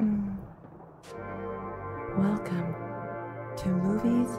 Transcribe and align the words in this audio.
Mm. 0.00 0.36
Welcome 2.18 2.74
to 3.56 3.68
movies, 3.68 4.38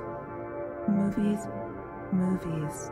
movies, 0.87 1.47
movies. 2.11 2.91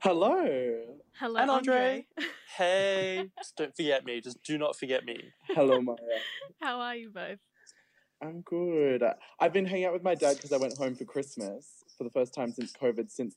Hello. 0.00 0.98
Hello, 1.18 1.40
And 1.40 1.50
Andre. 1.50 1.74
Andre. 1.74 2.03
Hey. 2.56 3.30
Just 3.38 3.56
don't 3.56 3.74
forget 3.76 4.04
me. 4.04 4.20
Just 4.20 4.42
do 4.42 4.58
not 4.58 4.76
forget 4.76 5.04
me. 5.04 5.18
Hello, 5.48 5.80
Maya. 5.80 5.96
How 6.60 6.80
are 6.80 6.94
you 6.94 7.10
both? 7.10 7.38
I'm 8.22 8.42
good. 8.42 9.02
I've 9.40 9.52
been 9.52 9.66
hanging 9.66 9.86
out 9.86 9.92
with 9.92 10.02
my 10.02 10.14
dad 10.14 10.36
because 10.36 10.52
I 10.52 10.56
went 10.56 10.76
home 10.78 10.94
for 10.94 11.04
Christmas 11.04 11.82
for 11.98 12.04
the 12.04 12.10
first 12.10 12.32
time 12.34 12.52
since 12.52 12.72
COVID, 12.72 13.10
since 13.10 13.34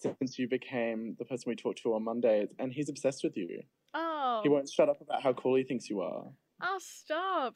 since 0.00 0.38
you 0.38 0.48
became 0.48 1.16
the 1.18 1.24
person 1.24 1.44
we 1.48 1.56
talked 1.56 1.82
to 1.82 1.92
on 1.94 2.04
Mondays, 2.04 2.48
and 2.60 2.72
he's 2.72 2.88
obsessed 2.88 3.24
with 3.24 3.36
you. 3.36 3.62
Oh, 3.94 4.40
He 4.44 4.48
won't 4.48 4.68
shut 4.70 4.88
up 4.88 5.00
about 5.00 5.22
how 5.22 5.32
cool 5.32 5.56
he 5.56 5.64
thinks 5.64 5.90
you 5.90 6.00
are. 6.02 6.24
oh, 6.62 6.78
stop! 6.78 7.54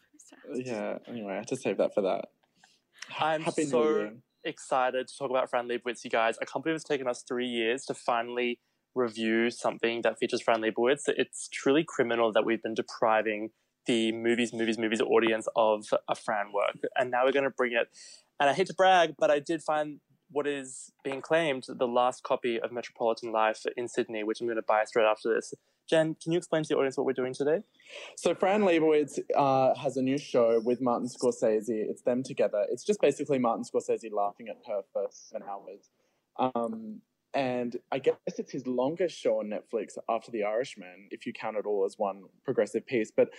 Yeah. 0.52 0.98
Anyway, 1.06 1.32
I 1.32 1.36
had 1.36 1.46
to 1.48 1.56
save 1.56 1.78
that 1.78 1.94
for 1.94 2.02
that. 2.02 2.26
I'm 3.18 3.42
Happy 3.42 3.64
so 3.64 4.10
excited 4.44 5.06
to 5.06 5.16
talk 5.16 5.30
about 5.30 5.50
Fran 5.50 5.68
Lebowitz, 5.68 6.02
you 6.02 6.10
guys. 6.10 6.36
I 6.42 6.44
can't 6.44 6.64
believe 6.64 6.74
it's 6.76 6.84
taken 6.84 7.06
us 7.06 7.22
three 7.26 7.46
years 7.46 7.84
to 7.86 7.94
finally 7.94 8.58
review 8.94 9.50
something 9.50 10.02
that 10.02 10.18
features 10.18 10.42
Fran 10.42 10.62
Lebowitz. 10.62 11.02
It's 11.08 11.48
truly 11.48 11.84
criminal 11.84 12.32
that 12.32 12.44
we've 12.44 12.62
been 12.62 12.74
depriving 12.74 13.50
the 13.86 14.12
movies, 14.12 14.52
movies, 14.52 14.78
movies 14.78 15.00
audience 15.00 15.48
of 15.56 15.86
a 16.08 16.14
Fran 16.14 16.52
work. 16.52 16.78
And 16.96 17.10
now 17.10 17.24
we're 17.24 17.32
going 17.32 17.44
to 17.44 17.50
bring 17.50 17.72
it. 17.72 17.88
And 18.38 18.48
I 18.48 18.52
hate 18.52 18.68
to 18.68 18.74
brag, 18.74 19.14
but 19.18 19.30
I 19.30 19.38
did 19.38 19.62
find 19.62 20.00
what 20.30 20.46
is 20.46 20.92
being 21.04 21.20
claimed 21.20 21.64
the 21.68 21.86
last 21.86 22.22
copy 22.22 22.58
of 22.58 22.72
Metropolitan 22.72 23.32
Life 23.32 23.64
in 23.76 23.88
Sydney, 23.88 24.24
which 24.24 24.40
I'm 24.40 24.46
going 24.46 24.56
to 24.56 24.62
buy 24.62 24.84
straight 24.84 25.04
after 25.04 25.34
this. 25.34 25.52
Jen, 25.88 26.16
can 26.22 26.32
you 26.32 26.38
explain 26.38 26.62
to 26.62 26.68
the 26.68 26.76
audience 26.76 26.96
what 26.96 27.04
we're 27.04 27.12
doing 27.12 27.34
today? 27.34 27.60
So 28.16 28.34
Fran 28.34 28.62
Lebowitz 28.62 29.18
uh, 29.36 29.74
has 29.74 29.96
a 29.96 30.02
new 30.02 30.16
show 30.16 30.60
with 30.64 30.80
Martin 30.80 31.08
Scorsese. 31.08 31.68
It's 31.68 32.02
them 32.02 32.22
together. 32.22 32.64
It's 32.70 32.84
just 32.84 33.00
basically 33.00 33.38
Martin 33.38 33.64
Scorsese 33.64 34.10
laughing 34.12 34.48
at 34.48 34.56
her 34.68 34.82
for 34.92 35.08
seven 35.10 35.46
hours. 35.46 35.90
Um, 36.38 37.02
and 37.34 37.76
I 37.90 37.98
guess 37.98 38.16
it's 38.36 38.52
his 38.52 38.66
longest 38.66 39.18
show 39.18 39.38
on 39.40 39.46
Netflix 39.50 39.98
after 40.08 40.30
The 40.30 40.44
Irishman, 40.44 41.08
if 41.10 41.26
you 41.26 41.32
count 41.32 41.56
it 41.56 41.66
all 41.66 41.84
as 41.84 41.98
one 41.98 42.24
progressive 42.44 42.86
piece. 42.86 43.10
But 43.10 43.30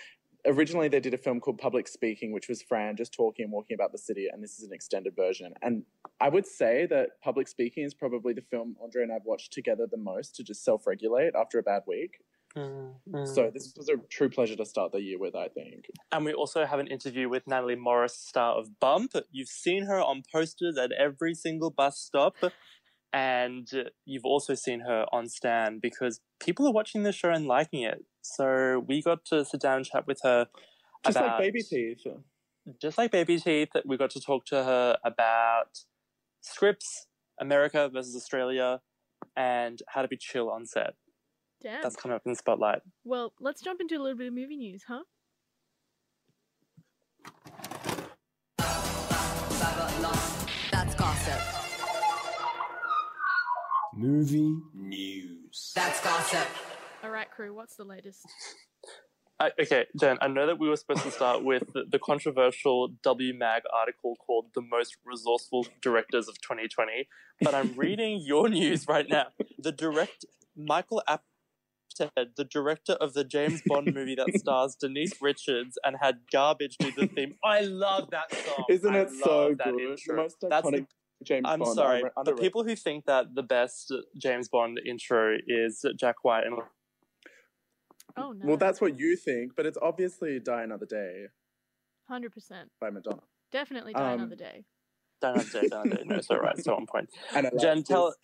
originally 0.46 0.88
they 0.88 1.00
did 1.00 1.14
a 1.14 1.18
film 1.18 1.40
called 1.40 1.58
Public 1.58 1.88
Speaking, 1.88 2.32
which 2.32 2.50
was 2.50 2.62
Fran 2.62 2.98
just 2.98 3.14
talking 3.14 3.44
and 3.44 3.52
walking 3.54 3.76
about 3.76 3.92
the 3.92 3.98
city, 3.98 4.28
and 4.32 4.44
this 4.44 4.60
is 4.60 4.66
an 4.66 4.74
extended 4.74 5.16
version. 5.16 5.54
And 5.62 5.84
I 6.20 6.30
would 6.30 6.46
say 6.46 6.86
that 6.88 7.22
Public 7.24 7.48
Speaking 7.48 7.84
is 7.84 7.94
probably 7.94 8.34
the 8.34 8.42
film 8.42 8.76
Andre 8.82 9.04
and 9.04 9.12
I've 9.12 9.26
watched 9.26 9.54
together 9.54 9.88
the 9.90 9.98
most 9.98 10.36
to 10.36 10.44
just 10.44 10.64
self-regulate 10.64 11.34
after 11.36 11.60
a 11.60 11.64
bad 11.64 11.84
week. 11.88 12.20
Mm-hmm. 12.56 13.26
So 13.26 13.50
this 13.52 13.74
was 13.76 13.90
a 13.90 13.98
true 14.10 14.30
pleasure 14.30 14.56
to 14.56 14.66
start 14.66 14.92
the 14.92 15.02
year 15.02 15.18
with, 15.18 15.36
I 15.36 15.48
think. 15.48 15.86
And 16.12 16.24
we 16.24 16.34
also 16.34 16.66
have 16.66 16.80
an 16.80 16.88
interview 16.88 17.28
with 17.28 17.48
Nathalie 17.48 17.76
Morris, 17.76 18.16
star 18.16 18.56
of 18.56 18.80
Bump. 18.80 19.14
You've 19.32 19.48
seen 19.48 19.86
her 19.86 20.00
on 20.00 20.22
posters 20.32 20.78
at 20.78 20.92
every 20.92 21.34
single 21.34 21.72
bus 21.72 21.98
stop. 21.98 22.36
And 23.14 23.70
you've 24.06 24.26
also 24.26 24.56
seen 24.56 24.80
her 24.82 25.06
on 25.14 25.30
Stan 25.30 25.78
because 25.80 26.20
people 26.40 26.68
are 26.68 26.74
watching 26.74 27.04
the 27.04 27.12
show 27.12 27.30
and 27.30 27.46
liking 27.46 27.84
it. 27.84 28.04
So 28.22 28.84
we 28.88 29.04
got 29.04 29.24
to 29.26 29.46
sit 29.46 29.62
down 29.62 29.78
and 29.78 29.86
chat 29.86 30.08
with 30.08 30.20
her 30.24 30.48
Just 31.06 31.18
about 31.18 31.34
like 31.34 31.40
baby 31.40 31.62
teeth. 31.62 32.02
just 32.82 32.98
like 32.98 33.12
baby 33.12 33.40
teeth. 33.40 33.70
We 33.86 33.98
got 33.98 34.10
to 34.12 34.20
talk 34.20 34.46
to 34.48 34.64
her 34.64 34.98
about 35.06 35.78
scripts, 36.42 37.06
America 37.40 37.88
versus 37.94 38.16
Australia, 38.16 38.82
and 39.36 39.80
how 39.90 40.02
to 40.02 40.08
be 40.08 40.18
chill 40.18 40.50
on 40.50 40.66
set. 40.66 40.96
Damn. 41.62 41.82
That's 41.84 41.96
coming 41.96 42.16
up 42.16 42.24
in 42.26 42.32
the 42.32 42.38
spotlight. 42.38 42.82
Well, 43.04 43.34
let's 43.40 43.62
jump 43.62 43.80
into 43.80 43.96
a 43.96 44.02
little 44.02 44.18
bit 44.18 44.28
of 44.28 44.34
movie 44.34 44.58
news, 44.58 44.84
huh? 44.88 45.04
Movie 53.96 54.58
news. 54.74 55.72
That's 55.76 56.02
gossip. 56.04 56.48
All 57.04 57.12
right, 57.12 57.30
crew. 57.30 57.54
What's 57.54 57.76
the 57.76 57.84
latest? 57.84 58.26
I, 59.40 59.52
okay, 59.60 59.86
Jen, 60.00 60.18
I 60.22 60.28
know 60.28 60.48
that 60.48 60.58
we 60.60 60.70
were 60.70 60.76
supposed 60.76 61.04
to 61.04 61.12
start 61.12 61.44
with 61.44 61.64
the, 61.74 61.84
the 61.90 62.00
controversial 62.00 62.90
WMAG 63.06 63.62
article 63.74 64.16
called 64.16 64.46
The 64.56 64.62
Most 64.62 64.96
Resourceful 65.06 65.68
Directors 65.82 66.28
of 66.28 66.40
2020, 66.42 67.08
but 67.42 67.54
I'm 67.54 67.74
reading 67.76 68.22
your 68.26 68.48
news 68.50 68.88
right 68.88 69.08
now. 69.10 69.28
The 69.60 69.72
direct, 69.72 70.26
Michael 70.56 71.04
Apted, 71.10 72.36
the 72.38 72.46
director 72.46 72.94
of 72.94 73.14
the 73.14 73.24
James 73.24 73.62
Bond 73.66 73.94
movie 73.94 74.16
that 74.16 74.34
stars 74.40 74.76
Denise 74.80 75.22
Richards 75.22 75.78
and 75.84 75.98
had 76.02 76.20
Garbage 76.32 76.78
do 76.78 76.92
the 76.92 77.08
theme. 77.08 77.36
I 77.44 77.62
love 77.62 78.10
that 78.12 78.34
song. 78.34 78.66
Isn't 78.70 78.96
I 78.96 79.00
it 79.00 79.10
so 79.24 79.56
that 79.58 79.66
good? 79.74 79.82
intro. 79.82 79.98
The 80.08 80.14
most 80.14 80.38
That's 80.42 80.68
iconic 80.68 80.88
James 81.24 81.46
I'm 81.48 81.60
Bond. 81.60 81.76
sorry. 81.76 82.04
under- 82.18 82.32
The 82.36 82.42
people 82.42 82.64
who 82.64 82.76
think 82.76 83.06
that 83.06 83.34
the 83.36 83.44
best 83.44 83.94
James 84.18 84.48
Bond 84.50 84.80
intro 84.86 85.38
is 85.48 85.86
Jack 85.98 86.24
White 86.24 86.46
and 86.46 86.56
Oh 88.16 88.32
no. 88.32 88.46
Well, 88.46 88.58
that's 88.58 88.80
what 88.80 89.00
you 89.00 89.16
think, 89.16 89.56
but 89.56 89.66
it's 89.66 89.78
obviously 89.82 90.40
Die 90.40 90.64
Another 90.64 90.86
Day 90.86 91.26
hundred 92.08 92.32
percent. 92.34 92.70
by 92.80 92.90
Madonna. 92.90 93.22
Definitely 93.52 93.94
die 93.94 94.14
Um, 94.14 94.20
another 94.20 94.36
day. 94.36 94.66
Die 95.22 95.30
Another 95.32 95.50
Day, 95.50 95.62
to, 95.62 95.68
don't 95.70 95.90
have 95.90 96.00
to. 96.00 96.06
No, 96.06 96.22
so 96.22 96.36
right, 96.38 96.58
so 96.58 96.76
on 96.76 96.86
point. 96.86 97.10
And 97.36 97.50
Jen, 97.60 97.78
likes 97.78 97.88
tell 97.88 98.08
this. 98.08 98.16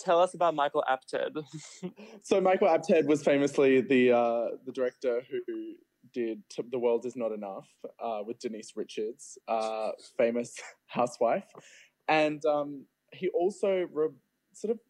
tell 0.00 0.20
us 0.20 0.34
about 0.34 0.54
Michael 0.54 0.84
Apted. 0.88 1.44
So 2.22 2.40
Michael 2.40 2.68
Apted 2.68 3.06
was 3.06 3.22
famously 3.22 3.80
the 3.82 4.12
uh, 4.12 4.46
the 4.64 4.72
director 4.72 5.22
who 5.30 5.74
did 6.14 6.42
T- 6.48 6.62
The 6.70 6.78
World 6.78 7.04
Is 7.04 7.16
Not 7.16 7.32
Enough 7.32 7.68
uh, 8.02 8.20
with 8.24 8.38
Denise 8.38 8.72
Richards, 8.76 9.36
uh, 9.46 9.90
famous 10.16 10.56
housewife, 10.86 11.44
and 12.08 12.44
um, 12.46 12.84
he 13.12 13.28
also 13.28 13.86
re- 13.92 14.08
sort 14.52 14.72
of 14.72 14.80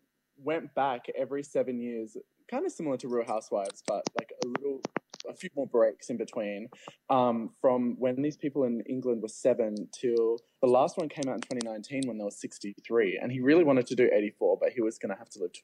went 0.43 0.75
back 0.75 1.07
every 1.17 1.43
seven 1.43 1.81
years, 1.81 2.17
kind 2.51 2.65
of 2.65 2.73
similar 2.73 2.97
to 2.99 3.09
Real 3.09 3.27
Housewives, 3.27 3.83
but 3.87 4.03
like 4.19 4.33
a 4.45 4.47
little. 4.47 4.81
A 5.29 5.35
few 5.35 5.51
more 5.55 5.67
breaks 5.67 6.09
in 6.09 6.17
between, 6.17 6.69
um, 7.11 7.51
from 7.61 7.97
when 7.99 8.23
these 8.23 8.37
people 8.37 8.65
in 8.65 8.81
England 8.89 9.21
were 9.21 9.29
seven 9.29 9.75
till 9.93 10.39
the 10.63 10.69
last 10.69 10.97
one 10.97 11.09
came 11.11 11.29
out 11.29 11.35
in 11.35 11.41
2019 11.43 12.05
when 12.07 12.17
they 12.17 12.25
were 12.25 12.31
63, 12.31 13.19
and 13.21 13.31
he 13.31 13.41
really 13.41 13.65
wanted 13.65 13.87
to 13.89 13.95
do 13.95 14.09
84, 14.11 14.57
but 14.59 14.73
he 14.73 14.81
was 14.81 14.97
going 14.97 15.11
to 15.13 15.19
have 15.19 15.29
to 15.31 15.41
live 15.41 15.53
t- 15.53 15.61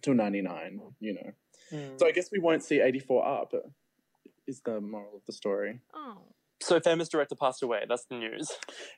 till 0.00 0.14
99, 0.14 0.80
you 1.00 1.14
know. 1.14 1.32
So 1.98 2.06
I 2.06 2.12
guess 2.12 2.30
we 2.32 2.38
won't 2.38 2.62
see 2.62 2.80
84 2.80 3.26
up, 3.26 3.52
is 4.46 4.60
the 4.60 4.80
moral 4.80 5.16
of 5.16 5.26
the 5.26 5.32
story. 5.32 5.80
Oh. 5.92 6.18
So 6.62 6.80
famous 6.80 7.08
director 7.08 7.34
passed 7.34 7.62
away. 7.62 7.80
That's 7.88 8.04
the 8.06 8.16
news. 8.16 8.50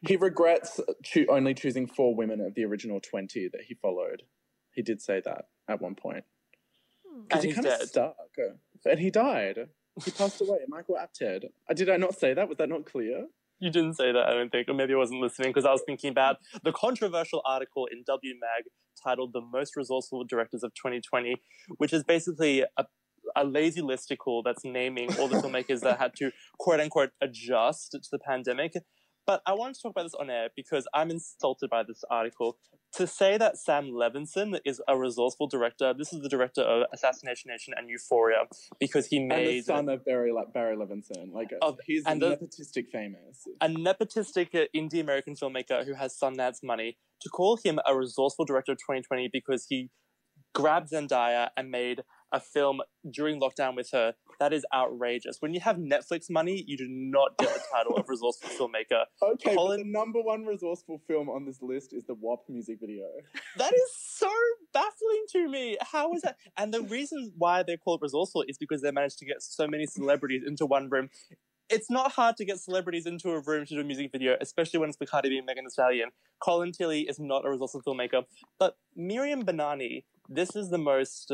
He 0.06 0.16
regrets 0.16 0.80
choo- 1.02 1.26
only 1.30 1.54
choosing 1.54 1.86
four 1.86 2.14
women 2.14 2.40
of 2.40 2.54
the 2.54 2.64
original 2.64 3.00
20 3.00 3.48
that 3.52 3.62
he 3.68 3.74
followed. 3.74 4.22
He 4.72 4.82
did 4.82 5.00
say 5.00 5.22
that 5.24 5.46
at 5.68 5.80
one 5.80 5.94
point. 5.94 6.24
Hmm. 7.06 7.22
Because 7.22 7.36
And 7.36 7.42
he 7.42 7.48
he's 7.48 7.64
kind 7.64 7.82
of 7.82 7.88
stuck. 7.88 8.16
And 8.84 8.98
he 9.00 9.10
died. 9.10 9.68
He 10.04 10.10
passed 10.10 10.40
away. 10.40 10.58
Michael 10.68 10.96
Apted. 10.96 11.44
Uh, 11.70 11.74
Did 11.74 11.88
I 11.88 11.96
not 11.96 12.18
say 12.18 12.34
that? 12.34 12.48
Was 12.48 12.58
that 12.58 12.68
not 12.68 12.84
clear? 12.84 13.26
You 13.60 13.70
didn't 13.70 13.94
say 13.94 14.12
that, 14.12 14.26
I 14.26 14.34
don't 14.34 14.50
think, 14.50 14.68
or 14.68 14.74
maybe 14.74 14.92
I 14.92 14.96
wasn't 14.96 15.20
listening 15.20 15.50
because 15.50 15.64
I 15.64 15.70
was 15.70 15.82
thinking 15.86 16.10
about 16.10 16.36
the 16.64 16.72
controversial 16.72 17.40
article 17.46 17.86
in 17.86 18.04
WMAG 18.04 18.64
titled 19.02 19.32
"The 19.32 19.40
Most 19.40 19.76
Resourceful 19.76 20.24
Directors 20.24 20.64
of 20.64 20.74
2020," 20.74 21.36
which 21.78 21.92
is 21.92 22.02
basically 22.02 22.62
a 22.76 22.84
a 23.36 23.44
lazy 23.44 23.80
listicle 23.82 24.42
that's 24.44 24.64
naming 24.64 25.08
all 25.18 25.28
the 25.28 25.36
filmmakers 25.36 25.80
that 25.80 25.98
had 25.98 26.14
to 26.16 26.30
quote 26.58 26.80
unquote 26.80 27.10
adjust 27.20 27.92
to 27.92 28.00
the 28.10 28.18
pandemic. 28.18 28.72
But 29.26 29.40
I 29.46 29.54
wanted 29.54 29.76
to 29.76 29.80
talk 29.82 29.92
about 29.92 30.02
this 30.02 30.14
on 30.14 30.28
air 30.28 30.48
because 30.54 30.86
I'm 30.92 31.10
insulted 31.10 31.70
by 31.70 31.82
this 31.82 32.04
article. 32.10 32.58
To 32.96 33.06
say 33.06 33.38
that 33.38 33.56
Sam 33.56 33.86
Levinson 33.90 34.60
is 34.66 34.80
a 34.86 34.96
resourceful 34.98 35.48
director, 35.48 35.92
this 35.96 36.12
is 36.12 36.20
the 36.20 36.28
director 36.28 36.60
of 36.60 36.86
Assassination 36.92 37.50
Nation 37.50 37.72
and 37.76 37.88
Euphoria, 37.88 38.42
because 38.78 39.06
he 39.06 39.16
And 39.16 39.30
the 39.32 39.62
son 39.62 39.88
of 39.88 40.04
Barry, 40.04 40.30
Le- 40.30 40.46
Barry 40.52 40.76
Levinson. 40.76 41.32
Like, 41.32 41.48
uh, 41.54 41.66
Of- 41.66 41.80
he's 41.86 42.04
and 42.06 42.20
the- 42.22 42.36
nepotistic 42.36 42.90
famous. 42.92 43.48
a 43.62 43.66
nepotistic 43.68 44.54
uh, 44.54 44.66
indie 44.76 45.00
American 45.00 45.34
filmmaker 45.34 45.84
who 45.86 45.94
has 45.94 46.16
Sundance 46.16 46.62
money 46.62 46.98
to 47.22 47.28
call 47.30 47.56
him 47.64 47.80
a 47.86 47.96
resourceful 47.96 48.44
director 48.44 48.72
of 48.72 48.78
2020 48.78 49.28
because 49.32 49.66
he 49.68 49.90
grabbed 50.54 50.90
Zendaya 50.92 51.48
and 51.56 51.70
made 51.70 52.02
a 52.34 52.40
film 52.40 52.80
during 53.08 53.40
lockdown 53.40 53.76
with 53.76 53.90
her. 53.92 54.14
That 54.40 54.52
is 54.52 54.66
outrageous. 54.74 55.36
When 55.40 55.54
you 55.54 55.60
have 55.60 55.76
Netflix 55.76 56.28
money, 56.28 56.64
you 56.66 56.76
do 56.76 56.86
not 56.88 57.38
get 57.38 57.54
the 57.54 57.60
title 57.72 57.96
of 57.96 58.08
resourceful 58.08 58.50
filmmaker. 58.50 59.04
Okay, 59.22 59.54
Colin- 59.54 59.78
the 59.78 59.86
number 59.86 60.20
one 60.20 60.44
resourceful 60.44 61.00
film 61.06 61.30
on 61.30 61.46
this 61.46 61.62
list 61.62 61.92
is 61.92 62.04
the 62.04 62.14
WAP 62.14 62.40
music 62.48 62.78
video. 62.80 63.06
That 63.56 63.72
is 63.72 63.90
so 63.96 64.28
baffling 64.72 65.24
to 65.32 65.48
me. 65.48 65.78
How 65.80 66.12
is 66.12 66.22
that? 66.22 66.36
And 66.56 66.74
the 66.74 66.82
reason 66.82 67.32
why 67.38 67.62
they 67.62 67.76
call 67.76 67.94
it 67.94 68.02
resourceful 68.02 68.44
is 68.48 68.58
because 68.58 68.82
they 68.82 68.90
managed 68.90 69.18
to 69.20 69.24
get 69.24 69.40
so 69.40 69.68
many 69.68 69.86
celebrities 69.86 70.42
into 70.44 70.66
one 70.66 70.90
room. 70.90 71.10
It's 71.70 71.90
not 71.90 72.12
hard 72.12 72.36
to 72.38 72.44
get 72.44 72.58
celebrities 72.58 73.06
into 73.06 73.30
a 73.30 73.40
room 73.40 73.64
to 73.66 73.74
do 73.74 73.80
a 73.80 73.84
music 73.84 74.10
video, 74.12 74.36
especially 74.40 74.80
when 74.80 74.90
it's 74.90 74.98
with 75.00 75.10
Cardi 75.10 75.30
B 75.30 75.38
and 75.38 75.46
Megan 75.46 75.64
Thee 75.64 75.70
Stallion. 75.70 76.10
Colin 76.40 76.72
Tilley 76.72 77.02
is 77.02 77.18
not 77.18 77.46
a 77.46 77.50
resourceful 77.50 77.82
filmmaker, 77.82 78.24
but 78.58 78.76
Miriam 78.94 79.44
Banani, 79.44 80.04
this 80.28 80.54
is 80.54 80.68
the 80.70 80.78
most 80.78 81.32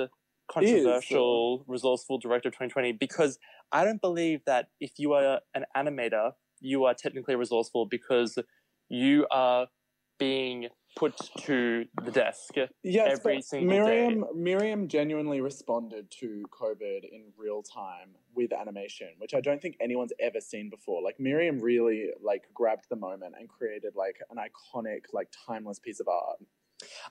controversial, 0.51 1.65
resourceful 1.67 2.19
director 2.19 2.49
of 2.49 2.55
2020 2.55 2.93
because 2.93 3.39
I 3.73 3.85
don't 3.85 4.01
believe 4.01 4.45
that 4.47 4.69
if 4.81 4.99
you 4.99 5.13
are 5.13 5.41
an 5.55 5.65
animator, 5.77 6.33
you 6.61 6.85
are 6.85 6.95
technically 6.95 7.37
resourceful 7.37 7.87
because 7.87 8.39
you 8.89 9.27
are 9.31 9.69
being 10.19 10.69
put 10.97 11.17
to 11.39 11.85
the 12.05 12.11
desk. 12.11 12.55
Yes, 12.83 13.19
Every 13.19 13.41
single 13.41 13.69
Miriam 13.69 14.25
Miriam 14.35 14.89
genuinely 14.89 15.41
responded 15.41 16.11
to 16.21 16.45
COVID 16.51 17.05
in 17.11 17.33
real 17.37 17.63
time 17.63 18.17
with 18.35 18.53
animation, 18.53 19.09
which 19.19 19.35
I 19.35 19.41
don't 19.41 19.63
think 19.63 19.77
anyone's 19.81 20.13
ever 20.21 20.41
seen 20.41 20.69
before. 20.69 21.01
Like 21.03 21.21
Miriam 21.21 21.61
really 21.61 22.09
like 22.23 22.43
grabbed 22.53 22.87
the 22.91 22.97
moment 22.97 23.35
and 23.39 23.49
created 23.49 23.95
like 23.95 24.17
an 24.31 24.37
iconic, 24.37 25.05
like 25.13 25.29
timeless 25.47 25.79
piece 25.79 26.01
of 26.01 26.09
art. 26.09 26.39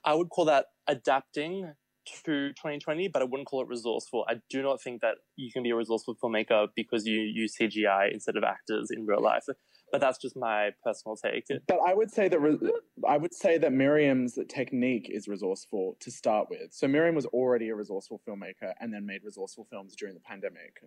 I 0.04 0.14
would 0.14 0.30
call 0.30 0.46
that 0.46 0.68
adapting 0.88 1.74
to 2.24 2.50
2020, 2.50 3.08
but 3.08 3.22
I 3.22 3.26
wouldn't 3.26 3.48
call 3.48 3.62
it 3.62 3.68
resourceful. 3.68 4.26
I 4.28 4.36
do 4.50 4.62
not 4.62 4.82
think 4.82 5.02
that 5.02 5.16
you 5.36 5.52
can 5.52 5.64
be 5.64 5.70
a 5.72 5.76
resourceful 5.76 6.16
filmmaker 6.16 6.68
because 6.76 7.06
you 7.06 7.20
use 7.22 7.56
CGI 7.60 8.12
instead 8.14 8.36
of 8.36 8.44
actors 8.44 8.90
in 8.92 9.06
real 9.06 9.22
life. 9.22 9.46
But 9.92 10.02
that's 10.02 10.20
just 10.20 10.36
my 10.38 10.72
personal 10.84 11.16
take. 11.16 11.46
But 11.68 11.80
I 11.86 11.94
would 11.94 12.12
say 12.12 12.28
that 12.28 12.40
re- 12.40 12.60
I 13.08 13.18
would 13.18 13.34
say 13.34 13.58
that 13.58 13.74
Miriam's 13.74 14.38
technique 14.48 15.10
is 15.10 15.28
resourceful 15.28 15.98
to 16.00 16.12
start 16.12 16.48
with. 16.50 16.72
So 16.74 16.88
Miriam 16.88 17.16
was 17.16 17.26
already 17.28 17.70
a 17.70 17.76
resourceful 17.76 18.22
filmmaker 18.28 18.74
and 18.80 18.94
then 18.94 19.06
made 19.06 19.22
resourceful 19.24 19.68
films 19.70 19.96
during 19.96 20.14
the 20.14 20.22
pandemic. 20.22 20.80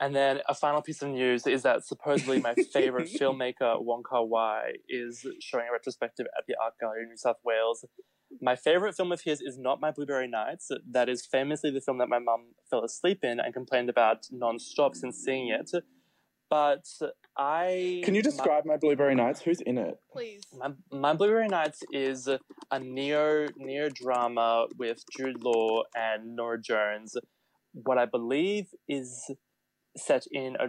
And 0.00 0.14
then 0.14 0.40
a 0.48 0.54
final 0.54 0.82
piece 0.82 1.02
of 1.02 1.08
news 1.08 1.46
is 1.46 1.62
that 1.62 1.84
supposedly 1.84 2.40
my 2.40 2.54
favorite 2.72 3.08
filmmaker, 3.08 3.82
Wong 3.82 4.02
Kar 4.02 4.24
Wai, 4.24 4.72
is 4.88 5.26
showing 5.40 5.66
a 5.68 5.72
retrospective 5.72 6.26
at 6.36 6.44
the 6.46 6.54
Art 6.62 6.74
Gallery 6.80 7.02
in 7.02 7.08
New 7.08 7.16
South 7.16 7.38
Wales. 7.44 7.84
My 8.40 8.56
favorite 8.56 8.96
film 8.96 9.12
of 9.12 9.22
his 9.22 9.40
is 9.40 9.58
not 9.58 9.80
My 9.80 9.90
Blueberry 9.90 10.28
Nights. 10.28 10.70
That 10.90 11.08
is 11.08 11.24
famously 11.24 11.70
the 11.70 11.80
film 11.80 11.98
that 11.98 12.08
my 12.08 12.18
mum 12.18 12.54
fell 12.68 12.84
asleep 12.84 13.20
in 13.22 13.38
and 13.38 13.54
complained 13.54 13.88
about 13.88 14.26
non-stop 14.30 14.94
since 14.94 15.18
seeing 15.18 15.48
it. 15.48 15.70
But 16.54 16.86
I 17.36 18.02
Can 18.04 18.14
you 18.14 18.22
describe 18.22 18.64
my 18.64 18.76
Blueberry 18.76 19.16
Nights? 19.16 19.40
Who's 19.40 19.60
in 19.60 19.76
it? 19.76 19.98
Please. 20.12 20.42
My, 20.56 20.70
my 20.92 21.12
Blueberry 21.12 21.48
Nights 21.48 21.82
is 21.90 22.28
a 22.28 22.78
neo 22.78 23.48
neo 23.56 23.88
drama 23.88 24.66
with 24.78 25.02
Jude 25.16 25.42
Law 25.42 25.82
and 25.96 26.36
Norah 26.36 26.62
Jones. 26.62 27.16
What 27.72 27.98
I 27.98 28.06
believe 28.06 28.66
is 28.88 29.28
set 29.96 30.26
in 30.30 30.54
a 30.60 30.68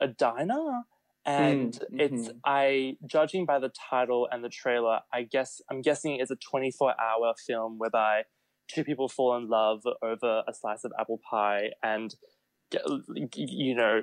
a 0.00 0.08
diner, 0.08 0.84
and 1.26 1.74
Mm, 1.92 2.00
it's 2.00 2.28
mhm. 2.30 2.40
I 2.46 2.96
judging 3.06 3.44
by 3.44 3.58
the 3.58 3.70
title 3.90 4.26
and 4.32 4.42
the 4.42 4.48
trailer. 4.48 5.00
I 5.12 5.24
guess 5.24 5.60
I'm 5.70 5.82
guessing 5.82 6.16
it's 6.20 6.30
a 6.30 6.36
24 6.36 6.94
hour 6.98 7.34
film 7.46 7.76
whereby 7.76 8.22
two 8.66 8.82
people 8.82 9.10
fall 9.10 9.36
in 9.36 9.46
love 9.48 9.82
over 10.00 10.42
a 10.48 10.54
slice 10.54 10.84
of 10.84 10.92
apple 10.98 11.20
pie 11.30 11.72
and 11.82 12.14
get, 12.72 12.82
you 13.36 13.74
know 13.74 14.00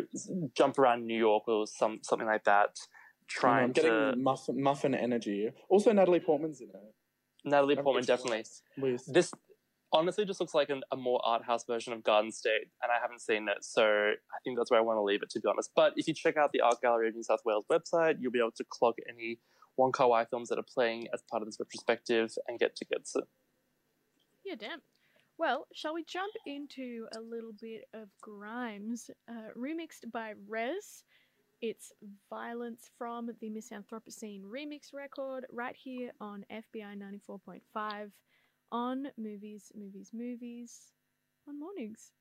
jump 0.56 0.80
around 0.80 1.06
New 1.06 1.18
York 1.18 1.48
or 1.48 1.68
some 1.68 2.00
something 2.04 2.28
like 2.28 2.46
that. 2.46 2.70
I'm 2.70 3.28
Trying 3.28 3.72
getting 3.74 3.92
to 3.92 4.16
muffin, 4.16 4.62
muffin 4.62 4.96
energy. 4.96 5.52
Also, 5.70 5.92
Natalie 5.92 6.20
Portman's 6.20 6.62
in 6.62 6.70
it. 6.70 6.96
Natalie 7.46 7.78
I'm 7.78 7.84
Portman 7.84 8.06
definitely. 8.06 8.46
Luis. 8.78 9.04
This 9.06 9.32
honestly 9.92 10.26
just 10.26 10.40
looks 10.40 10.54
like 10.54 10.70
an, 10.70 10.82
a 10.92 10.98
more 10.98 11.22
art 11.24 11.44
house 11.44 11.64
version 11.66 11.94
of 11.94 12.04
Garden 12.04 12.32
State, 12.32 12.68
and 12.82 12.92
I 12.92 13.00
haven't 13.02 13.22
seen 13.22 13.48
it, 13.48 13.64
so 13.64 13.84
I 13.84 14.38
think 14.44 14.58
that's 14.58 14.72
where 14.72 14.80
I 14.80 14.84
want 14.84 14.98
to 14.98 15.04
leave 15.04 15.22
it, 15.22 15.30
to 15.32 15.40
be 15.40 15.48
honest. 15.48 15.72
But 15.76 15.94
if 15.96 16.08
you 16.08 16.14
check 16.14 16.38
out 16.38 16.52
the 16.52 16.62
Art 16.62 16.82
Gallery 16.82 17.10
of 17.10 17.16
New 17.16 17.24
South 17.24 17.42
Wales 17.46 17.66
website, 17.72 18.16
you'll 18.20 18.32
be 18.32 18.40
able 18.40 18.52
to 18.52 18.66
clog 18.70 18.96
any 19.08 19.40
Wong 19.78 19.92
Kar 19.92 20.10
Wai 20.10 20.26
films 20.26 20.50
that 20.50 20.60
are 20.60 20.66
playing 20.74 21.08
as 21.14 21.22
part 21.30 21.42
of 21.42 21.48
this 21.48 21.58
retrospective 21.60 22.36
and 22.48 22.60
get 22.60 22.76
tickets. 22.76 23.16
Yeah, 24.44 24.56
damn. 24.58 24.80
Well, 25.40 25.68
shall 25.74 25.94
we 25.94 26.04
jump 26.04 26.34
into 26.46 27.08
a 27.16 27.22
little 27.22 27.54
bit 27.62 27.86
of 27.94 28.10
Grimes, 28.22 29.10
uh, 29.30 29.54
remixed 29.58 30.12
by 30.12 30.34
REZZ? 30.50 31.06
It's 31.62 31.94
Violence 32.30 32.90
from 32.98 33.30
the 33.40 33.50
Miss 33.50 33.70
Anthropocene 33.70 34.44
remix 34.44 34.94
record 34.94 35.46
right 35.50 35.78
here 35.78 36.12
on 36.20 36.44
FBI 36.52 36.98
94.5 37.26 38.12
on 38.74 39.08
Movies, 39.18 39.72
Movies, 39.74 40.10
Movies 40.14 40.92
on 41.48 41.58
mornings. 41.58 42.12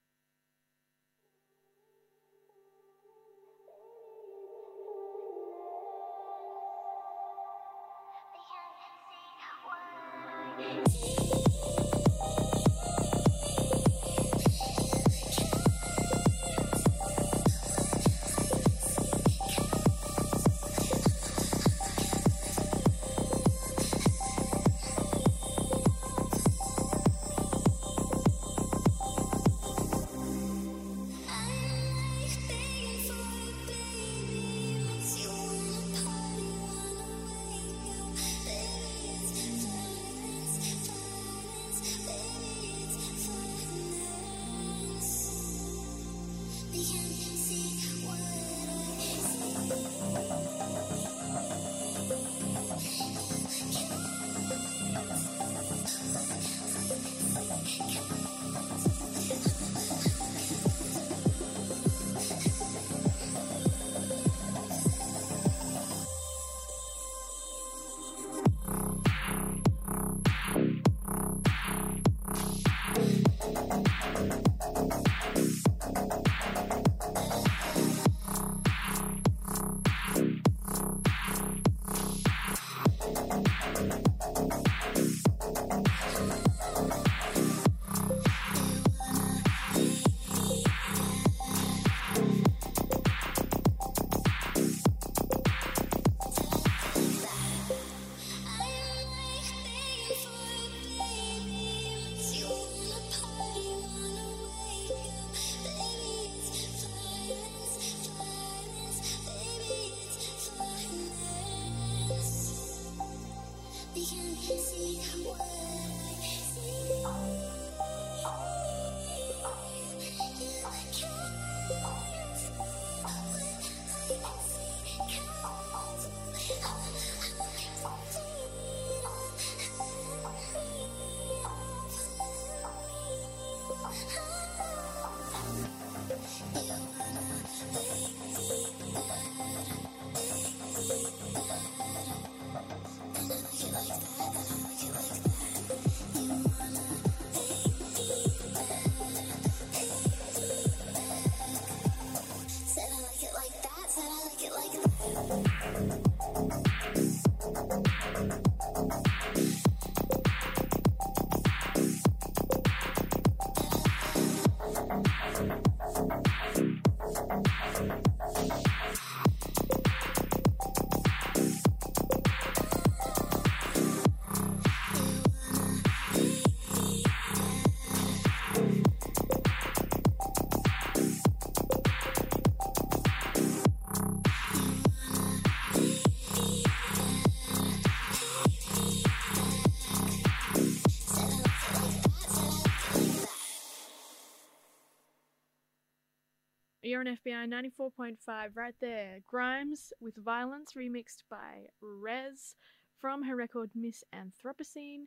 You're 196.98 197.06
on 197.06 197.16
FBI 197.24 197.70
94.5 197.78 198.56
right 198.56 198.74
there. 198.80 199.20
Grimes 199.24 199.92
with 200.00 200.16
Violence 200.16 200.72
remixed 200.76 201.22
by 201.30 201.66
REZZ 201.80 202.56
from 203.00 203.22
her 203.22 203.36
record 203.36 203.70
Miss 203.76 204.02
Anthropocene. 204.12 205.04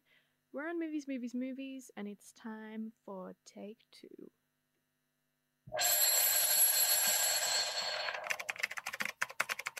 We're 0.53 0.69
on 0.69 0.79
Movies, 0.79 1.03
Movies, 1.09 1.33
Movies, 1.35 1.91
and 1.97 2.07
it's 2.07 2.31
time 2.31 2.93
for 3.05 3.33
take 3.45 3.79
two. 3.91 4.29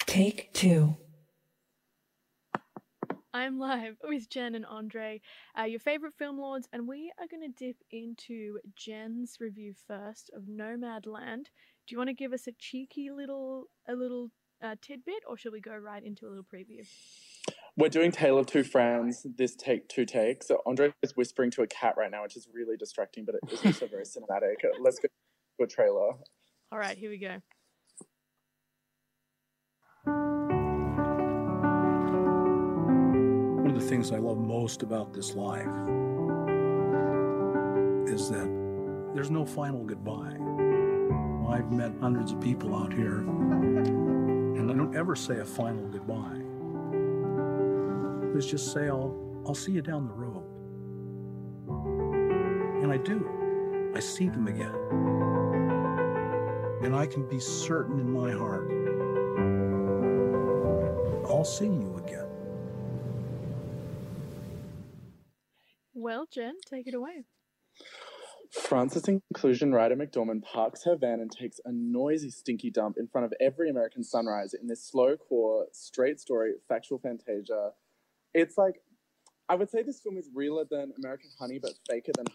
Take 0.06 0.52
two. 0.52 0.98
I'm 3.34 3.58
live 3.58 3.96
with 4.04 4.30
Jen 4.30 4.56
and 4.56 4.66
Andre, 4.66 5.22
uh, 5.58 5.64
your 5.64 5.80
favorite 5.80 6.14
film 6.14 6.38
lords, 6.38 6.68
and 6.74 6.86
we 6.86 7.14
are 7.18 7.28
going 7.28 7.50
to 7.50 7.66
dip 7.66 7.78
into 7.90 8.60
Jen's 8.76 9.38
review 9.40 9.74
first 9.88 10.30
of 10.36 10.44
Nomadland. 10.44 11.46
Do 11.88 11.94
you 11.94 11.98
want 11.98 12.10
to 12.10 12.14
give 12.14 12.34
us 12.34 12.48
a 12.48 12.52
cheeky 12.58 13.10
little 13.10 13.66
a 13.88 13.96
little 13.96 14.32
uh, 14.64 14.76
tidbit, 14.82 15.24
or 15.28 15.38
should 15.38 15.54
we 15.54 15.62
go 15.62 15.76
right 15.76 16.04
into 16.04 16.28
a 16.28 16.30
little 16.30 16.44
preview? 16.44 16.86
We're 17.78 17.90
doing 17.90 18.12
Tale 18.12 18.38
of 18.38 18.48
Two 18.48 18.64
Friends, 18.64 19.26
this 19.38 19.56
take 19.56 19.88
two 19.88 20.06
takes. 20.06 20.48
So 20.48 20.62
Andre 20.66 20.94
is 21.02 21.16
whispering 21.16 21.52
to 21.52 21.62
a 21.62 21.68
cat 21.68 21.96
right 21.98 22.12
now, 22.12 22.24
which 22.24 22.36
is 22.36 22.48
really 22.54 22.76
distracting, 22.78 23.26
but 23.26 23.36
it 23.36 23.52
is 23.52 23.66
also 23.66 23.88
very 23.88 24.04
cinematic. 24.04 24.56
Let's 24.80 25.00
go 25.00 25.08
to 25.60 25.64
a 25.64 25.68
trailer. 25.68 26.12
All 26.72 26.80
right, 26.80 26.98
here 26.98 27.10
we 27.10 27.18
go. 27.18 27.38
One 33.62 33.70
of 33.70 33.76
the 33.76 33.88
things 33.88 34.12
I 34.12 34.18
love 34.18 34.38
most 34.38 34.84
about 34.84 35.14
this 35.14 35.34
life 35.34 35.66
is 38.08 38.30
that 38.30 39.12
there's 39.14 39.32
no 39.32 39.46
final 39.46 39.84
goodbye. 39.84 40.38
I've 41.50 41.72
met 41.72 41.92
hundreds 42.00 42.32
of 42.32 42.42
people 42.42 42.76
out 42.76 42.94
here, 42.94 43.20
and 43.20 44.72
I 44.72 44.74
don't 44.74 44.96
ever 44.96 45.16
say 45.16 45.40
a 45.40 45.46
final 45.46 45.88
goodbye. 45.88 46.42
Let's 48.34 48.48
just 48.48 48.72
say 48.74 48.88
I'll 48.88 49.16
I'll 49.46 49.56
see 49.56 49.74
you 49.74 49.82
down 49.82 50.08
the 50.08 50.14
road. 50.14 50.44
And 52.82 52.92
I 52.92 52.98
do. 52.98 53.92
I 53.96 54.00
see 54.00 54.30
them 54.30 54.48
again. 54.48 54.76
And 56.84 56.96
I 56.96 57.06
can 57.06 57.28
be 57.28 57.40
certain 57.40 58.00
in 58.00 58.12
my 58.12 58.32
heart 58.32 58.72
I'll 61.32 61.46
see 61.46 61.66
you 61.66 61.98
again. 62.06 62.28
Well, 65.94 66.28
Jen, 66.32 66.56
take 66.70 66.88
it 66.88 66.94
away. 66.94 67.26
Frances 68.72 69.06
Inclusion 69.06 69.74
Ryder 69.74 69.98
McDormand 69.98 70.44
parks 70.44 70.86
her 70.86 70.96
van 70.96 71.20
and 71.20 71.30
takes 71.30 71.60
a 71.66 71.74
noisy, 71.74 72.30
stinky 72.30 72.70
dump 72.70 72.96
in 72.98 73.06
front 73.06 73.26
of 73.26 73.34
every 73.42 73.70
American 73.70 74.02
sunrise 74.02 74.54
in 74.54 74.66
this 74.66 74.82
slow 74.82 75.18
core, 75.18 75.66
straight 75.74 76.22
story, 76.22 76.54
factual 76.70 76.98
fantasia. 76.98 77.72
It's 78.34 78.58
like, 78.58 78.76
I 79.50 79.56
would 79.56 79.70
say 79.70 79.84
this 79.84 80.00
film 80.00 80.18
is 80.18 80.30
realer 80.34 80.64
than 80.72 80.94
American 80.98 81.32
Honey, 81.38 81.60
but 81.62 81.74
faker 81.90 82.14
than. 82.16 82.28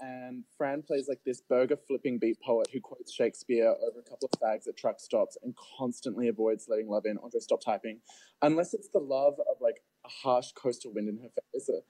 And 0.00 0.44
Fran 0.56 0.80
plays 0.80 1.08
like 1.10 1.20
this 1.26 1.42
burger 1.42 1.76
flipping 1.76 2.18
beat 2.18 2.38
poet 2.40 2.68
who 2.72 2.80
quotes 2.80 3.12
Shakespeare 3.12 3.68
over 3.68 3.98
a 3.98 4.08
couple 4.08 4.30
of 4.32 4.40
fags 4.40 4.66
at 4.66 4.78
truck 4.78 4.98
stops 4.98 5.36
and 5.42 5.54
constantly 5.76 6.28
avoids 6.28 6.68
letting 6.70 6.88
love 6.88 7.04
in. 7.04 7.18
Andre, 7.22 7.40
stop 7.40 7.60
typing. 7.60 8.00
Unless 8.40 8.72
it's 8.72 8.88
the 8.88 8.98
love 8.98 9.34
of 9.40 9.60
like 9.60 9.82
a 10.06 10.08
harsh 10.08 10.52
coastal 10.52 10.94
wind 10.94 11.10
in 11.10 11.18
her 11.18 11.28
face. 11.52 11.68
Uh, 11.68 11.82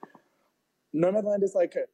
Nomadland 0.93 1.45
is 1.45 1.55
like 1.55 1.75
a, 1.77 1.85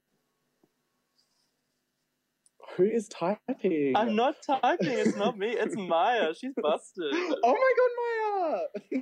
who 2.77 2.85
is 2.85 3.09
typing? 3.09 3.93
I'm 3.97 4.15
not 4.17 4.37
typing. 4.47 4.89
It's 4.89 5.17
not 5.17 5.39
me. 5.39 5.49
It's 5.51 5.77
Maya. 5.77 6.33
She's 6.39 6.55
busted. 6.61 7.13
Oh 7.43 7.55
my 7.55 7.73
god, 7.79 8.61
Maya! 8.91 8.99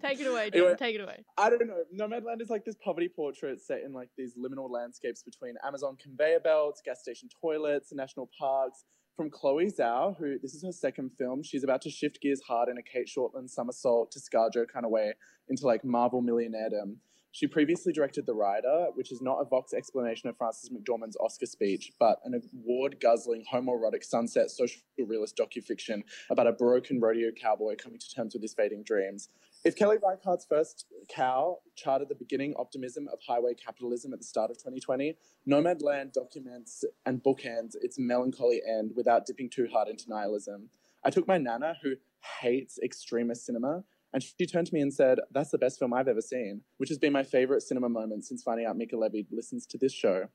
Take 0.02 0.20
it 0.20 0.26
away, 0.26 0.50
Jen. 0.50 0.62
Anyway, 0.62 0.76
Take 0.78 0.94
it 0.96 1.00
away. 1.00 1.24
I 1.38 1.50
don't 1.50 1.66
know. 1.66 1.82
Nomadland 1.98 2.40
is 2.40 2.50
like 2.50 2.64
this 2.64 2.76
poverty 2.84 3.08
portrait 3.14 3.60
set 3.60 3.80
in 3.84 3.92
like 3.92 4.08
these 4.16 4.34
liminal 4.36 4.70
landscapes 4.70 5.22
between 5.22 5.54
Amazon 5.66 5.96
conveyor 6.02 6.40
belts, 6.40 6.82
gas 6.84 7.00
station 7.00 7.28
toilets, 7.40 7.92
national 7.92 8.30
parks. 8.38 8.84
From 9.16 9.28
Chloe 9.30 9.66
Zhao, 9.66 10.16
who 10.18 10.38
this 10.38 10.54
is 10.54 10.64
her 10.64 10.72
second 10.72 11.10
film, 11.18 11.42
she's 11.42 11.62
about 11.62 11.82
to 11.82 11.90
shift 11.90 12.20
gears 12.22 12.40
hard 12.46 12.70
in 12.70 12.78
a 12.78 12.82
Cate 12.82 13.06
Shortland 13.06 13.50
somersault 13.50 14.12
to 14.12 14.20
ScarJo 14.20 14.66
kind 14.72 14.86
of 14.86 14.90
way 14.90 15.12
into 15.48 15.66
like 15.66 15.84
Marvel 15.84 16.22
millionairedom. 16.22 16.96
She 17.32 17.46
previously 17.46 17.92
directed 17.92 18.26
The 18.26 18.34
Rider, 18.34 18.88
which 18.94 19.12
is 19.12 19.22
not 19.22 19.38
a 19.40 19.44
Vox 19.44 19.72
explanation 19.72 20.28
of 20.28 20.36
Frances 20.36 20.68
McDormand's 20.68 21.16
Oscar 21.20 21.46
speech, 21.46 21.92
but 22.00 22.18
an 22.24 22.40
award 22.52 22.98
guzzling 23.00 23.44
homoerotic 23.52 24.02
sunset 24.02 24.50
social 24.50 24.82
realist 24.98 25.36
docufiction 25.36 26.02
about 26.28 26.48
a 26.48 26.52
broken 26.52 26.98
rodeo 27.00 27.30
cowboy 27.30 27.76
coming 27.76 28.00
to 28.00 28.10
terms 28.10 28.34
with 28.34 28.42
his 28.42 28.52
fading 28.52 28.82
dreams. 28.82 29.28
If 29.64 29.76
Kelly 29.76 29.98
Reichardt's 29.98 30.44
first 30.44 30.86
cow 31.08 31.58
charted 31.76 32.08
the 32.08 32.16
beginning 32.16 32.54
optimism 32.58 33.06
of 33.12 33.20
highway 33.26 33.54
capitalism 33.54 34.12
at 34.12 34.18
the 34.18 34.24
start 34.24 34.50
of 34.50 34.56
2020, 34.56 35.16
Nomadland 35.48 36.12
documents 36.12 36.82
and 37.06 37.22
bookends 37.22 37.76
its 37.80 37.96
melancholy 37.96 38.60
end 38.66 38.92
without 38.96 39.24
dipping 39.24 39.50
too 39.50 39.68
hard 39.72 39.86
into 39.88 40.08
nihilism. 40.08 40.70
I 41.04 41.10
took 41.10 41.28
my 41.28 41.38
nana, 41.38 41.76
who 41.82 41.94
hates 42.40 42.78
extremist 42.82 43.46
cinema, 43.46 43.84
and 44.12 44.22
she 44.22 44.46
turned 44.46 44.66
to 44.66 44.74
me 44.74 44.80
and 44.80 44.92
said, 44.92 45.18
That's 45.30 45.50
the 45.50 45.58
best 45.58 45.78
film 45.78 45.92
I've 45.94 46.08
ever 46.08 46.20
seen, 46.20 46.62
which 46.78 46.88
has 46.88 46.98
been 46.98 47.12
my 47.12 47.22
favorite 47.22 47.62
cinema 47.62 47.88
moment 47.88 48.24
since 48.24 48.42
finding 48.42 48.66
out 48.66 48.76
Mica 48.76 48.96
Levi 48.96 49.22
listens 49.30 49.66
to 49.66 49.78
this 49.78 49.92
show. 49.92 50.28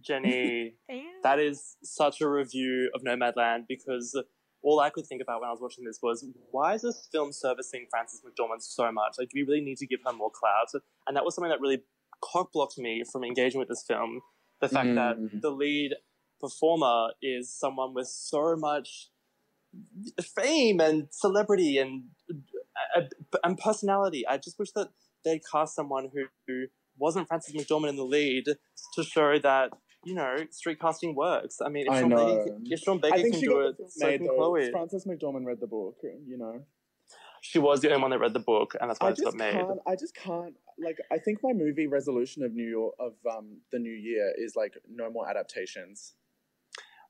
Jenny, 0.00 0.74
that 1.22 1.38
is 1.38 1.76
such 1.82 2.20
a 2.20 2.28
review 2.28 2.90
of 2.94 3.02
Nomadland 3.02 3.66
because 3.68 4.20
all 4.62 4.80
I 4.80 4.90
could 4.90 5.06
think 5.06 5.22
about 5.22 5.40
when 5.40 5.48
I 5.48 5.52
was 5.52 5.60
watching 5.60 5.84
this 5.84 6.00
was 6.02 6.26
why 6.50 6.74
is 6.74 6.82
this 6.82 7.08
film 7.10 7.32
servicing 7.32 7.86
Frances 7.90 8.22
McDormand 8.22 8.60
so 8.60 8.90
much? 8.92 9.14
Like, 9.18 9.28
do 9.30 9.40
we 9.40 9.42
really 9.42 9.60
need 9.64 9.78
to 9.78 9.86
give 9.86 10.00
her 10.06 10.12
more 10.12 10.30
clout? 10.30 10.82
And 11.06 11.16
that 11.16 11.24
was 11.24 11.34
something 11.34 11.50
that 11.50 11.60
really 11.60 11.82
cockblocked 12.22 12.78
me 12.78 13.04
from 13.10 13.24
engaging 13.24 13.58
with 13.58 13.68
this 13.68 13.84
film. 13.86 14.20
The 14.60 14.68
fact 14.68 14.88
Mhm. 14.88 14.94
that 14.96 15.40
the 15.40 15.50
lead 15.50 15.94
performer 16.40 17.12
is 17.22 17.50
someone 17.50 17.94
with 17.94 18.08
so 18.08 18.56
much 18.56 19.10
fame 20.22 20.80
and 20.80 21.08
celebrity 21.12 21.78
and 21.78 22.10
uh, 22.96 23.02
and 23.44 23.58
personality. 23.58 24.26
I 24.26 24.36
just 24.38 24.58
wish 24.58 24.72
that 24.72 24.88
they'd 25.24 25.42
cast 25.50 25.74
someone 25.74 26.10
who, 26.12 26.24
who 26.46 26.66
wasn't 26.98 27.28
Frances 27.28 27.54
McDormand 27.54 27.90
in 27.90 27.96
the 27.96 28.04
lead 28.04 28.44
to 28.94 29.04
show 29.04 29.38
that 29.38 29.70
you 30.04 30.14
know 30.14 30.36
street 30.50 30.80
casting 30.80 31.14
works. 31.14 31.58
I 31.64 31.68
mean, 31.68 31.86
if 31.86 31.92
I 31.92 32.00
Sean 32.00 32.10
know. 32.10 32.44
Baker, 32.44 32.58
if 32.64 32.80
Sean 32.80 32.98
Baker 32.98 33.14
I 33.14 33.22
think 33.22 33.34
can 33.34 33.40
she 33.40 33.46
do 33.46 33.60
it, 33.60 33.76
the 33.78 33.88
so 33.88 34.06
made 34.06 34.20
can. 34.20 34.28
Chloe. 34.28 34.70
Frances 34.70 35.04
McDormand 35.04 35.46
read 35.46 35.60
the 35.60 35.66
book, 35.66 35.96
you 36.26 36.38
know. 36.38 36.62
She 37.40 37.60
was 37.60 37.80
the 37.80 37.88
only 37.90 38.02
one 38.02 38.10
that 38.10 38.18
read 38.18 38.32
the 38.32 38.40
book, 38.40 38.74
and 38.80 38.90
that's 38.90 39.00
why 39.00 39.08
I 39.08 39.10
it 39.12 39.16
just 39.16 39.24
got 39.24 39.34
made. 39.34 39.52
can't. 39.52 39.78
I 39.86 39.94
just 39.94 40.14
can't. 40.14 40.54
Like, 40.76 40.98
I 41.12 41.18
think 41.18 41.38
my 41.42 41.52
movie 41.52 41.86
resolution 41.86 42.42
of 42.42 42.52
New 42.52 42.68
York 42.68 42.94
of 42.98 43.12
um 43.30 43.58
the 43.70 43.78
new 43.78 43.92
year 43.92 44.32
is 44.36 44.56
like 44.56 44.74
no 44.88 45.10
more 45.10 45.28
adaptations. 45.28 46.14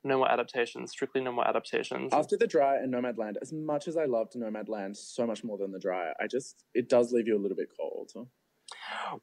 No 0.03 0.17
more 0.17 0.31
adaptations. 0.31 0.91
Strictly 0.91 1.21
no 1.21 1.31
more 1.31 1.47
adaptations. 1.47 2.13
After 2.13 2.37
the 2.37 2.47
dry 2.47 2.77
and 2.77 2.93
Nomadland, 2.93 3.35
as 3.41 3.51
much 3.51 3.87
as 3.87 3.97
I 3.97 4.05
loved 4.05 4.33
Nomadland 4.33 4.95
so 4.95 5.27
much 5.27 5.43
more 5.43 5.57
than 5.57 5.71
the 5.71 5.79
dry, 5.79 6.11
I 6.21 6.27
just 6.27 6.63
it 6.73 6.87
does 6.87 7.11
leave 7.11 7.27
you 7.27 7.37
a 7.37 7.41
little 7.41 7.57
bit 7.57 7.69
cold. 7.77 8.11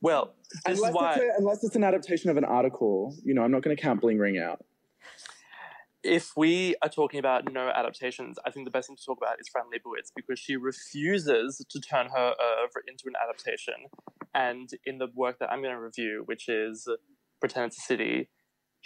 Well, 0.00 0.34
this 0.66 0.78
unless, 0.78 0.90
is 0.90 0.94
why 0.94 1.12
it's 1.14 1.22
a, 1.22 1.30
unless 1.38 1.64
it's 1.64 1.76
an 1.76 1.84
adaptation 1.84 2.30
of 2.30 2.36
an 2.36 2.44
article, 2.44 3.16
you 3.24 3.32
know, 3.32 3.42
I'm 3.42 3.52
not 3.52 3.62
going 3.62 3.76
to 3.76 3.80
count 3.80 4.00
Bling 4.00 4.18
Ring 4.18 4.38
out. 4.38 4.64
if 6.06 6.32
we 6.36 6.76
are 6.82 6.88
talking 6.88 7.18
about 7.18 7.52
no 7.52 7.68
adaptations, 7.68 8.38
I 8.46 8.50
think 8.50 8.66
the 8.66 8.70
best 8.70 8.88
thing 8.88 8.96
to 8.96 9.04
talk 9.04 9.18
about 9.20 9.40
is 9.40 9.48
Fran 9.48 9.66
Lebowitz 9.66 10.12
because 10.14 10.38
she 10.38 10.56
refuses 10.56 11.64
to 11.68 11.80
turn 11.80 12.08
her 12.14 12.34
oeuvre 12.40 12.82
into 12.86 13.04
an 13.06 13.14
adaptation. 13.22 13.74
And 14.34 14.70
in 14.84 14.98
the 14.98 15.08
work 15.14 15.38
that 15.40 15.50
I'm 15.50 15.62
going 15.62 15.74
to 15.74 15.80
review, 15.80 16.22
which 16.26 16.48
is 16.48 16.88
Pretend 17.40 17.66
It's 17.66 17.78
a 17.78 17.80
City, 17.80 18.28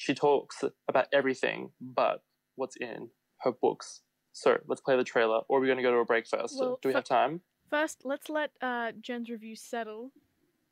she 0.01 0.15
talks 0.15 0.65
about 0.89 1.09
everything 1.13 1.73
but 1.79 2.23
what's 2.57 2.75
in 2.77 3.11
her 3.43 3.53
books. 3.53 4.01
So 4.33 4.57
let's 4.67 4.81
play 4.81 4.97
the 4.97 5.05
trailer, 5.05 5.41
or 5.47 5.59
we're 5.59 5.61
we 5.61 5.67
going 5.67 5.77
to 5.77 5.83
go 5.83 5.91
to 5.91 5.99
a 5.99 6.07
break 6.07 6.27
first. 6.27 6.57
Well, 6.59 6.79
Do 6.81 6.89
we 6.89 6.95
have 6.95 7.05
time? 7.05 7.43
First, 7.69 7.99
let's 8.05 8.31
let 8.31 8.51
uh, 8.63 8.93
Jen's 9.03 9.29
review 9.29 9.57
settle. 9.57 10.11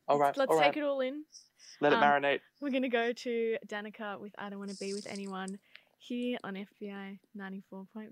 All 0.07 0.17
right. 0.17 0.35
Let's 0.35 0.49
all 0.49 0.57
take 0.57 0.69
right. 0.69 0.77
it 0.77 0.83
all 0.83 1.01
in. 1.01 1.25
Let 1.79 1.93
um, 1.93 2.01
it 2.01 2.05
marinate. 2.07 2.39
We're 2.59 2.71
going 2.71 2.81
to 2.81 2.89
go 2.89 3.11
to 3.11 3.57
Danica 3.67 4.19
with 4.19 4.33
I 4.39 4.49
Don't 4.49 4.57
Want 4.57 4.71
to 4.71 4.77
Be 4.77 4.95
With 4.95 5.05
Anyone 5.05 5.59
here 5.99 6.39
on 6.43 6.55
FBI 6.55 7.19
94.5. 7.37 8.09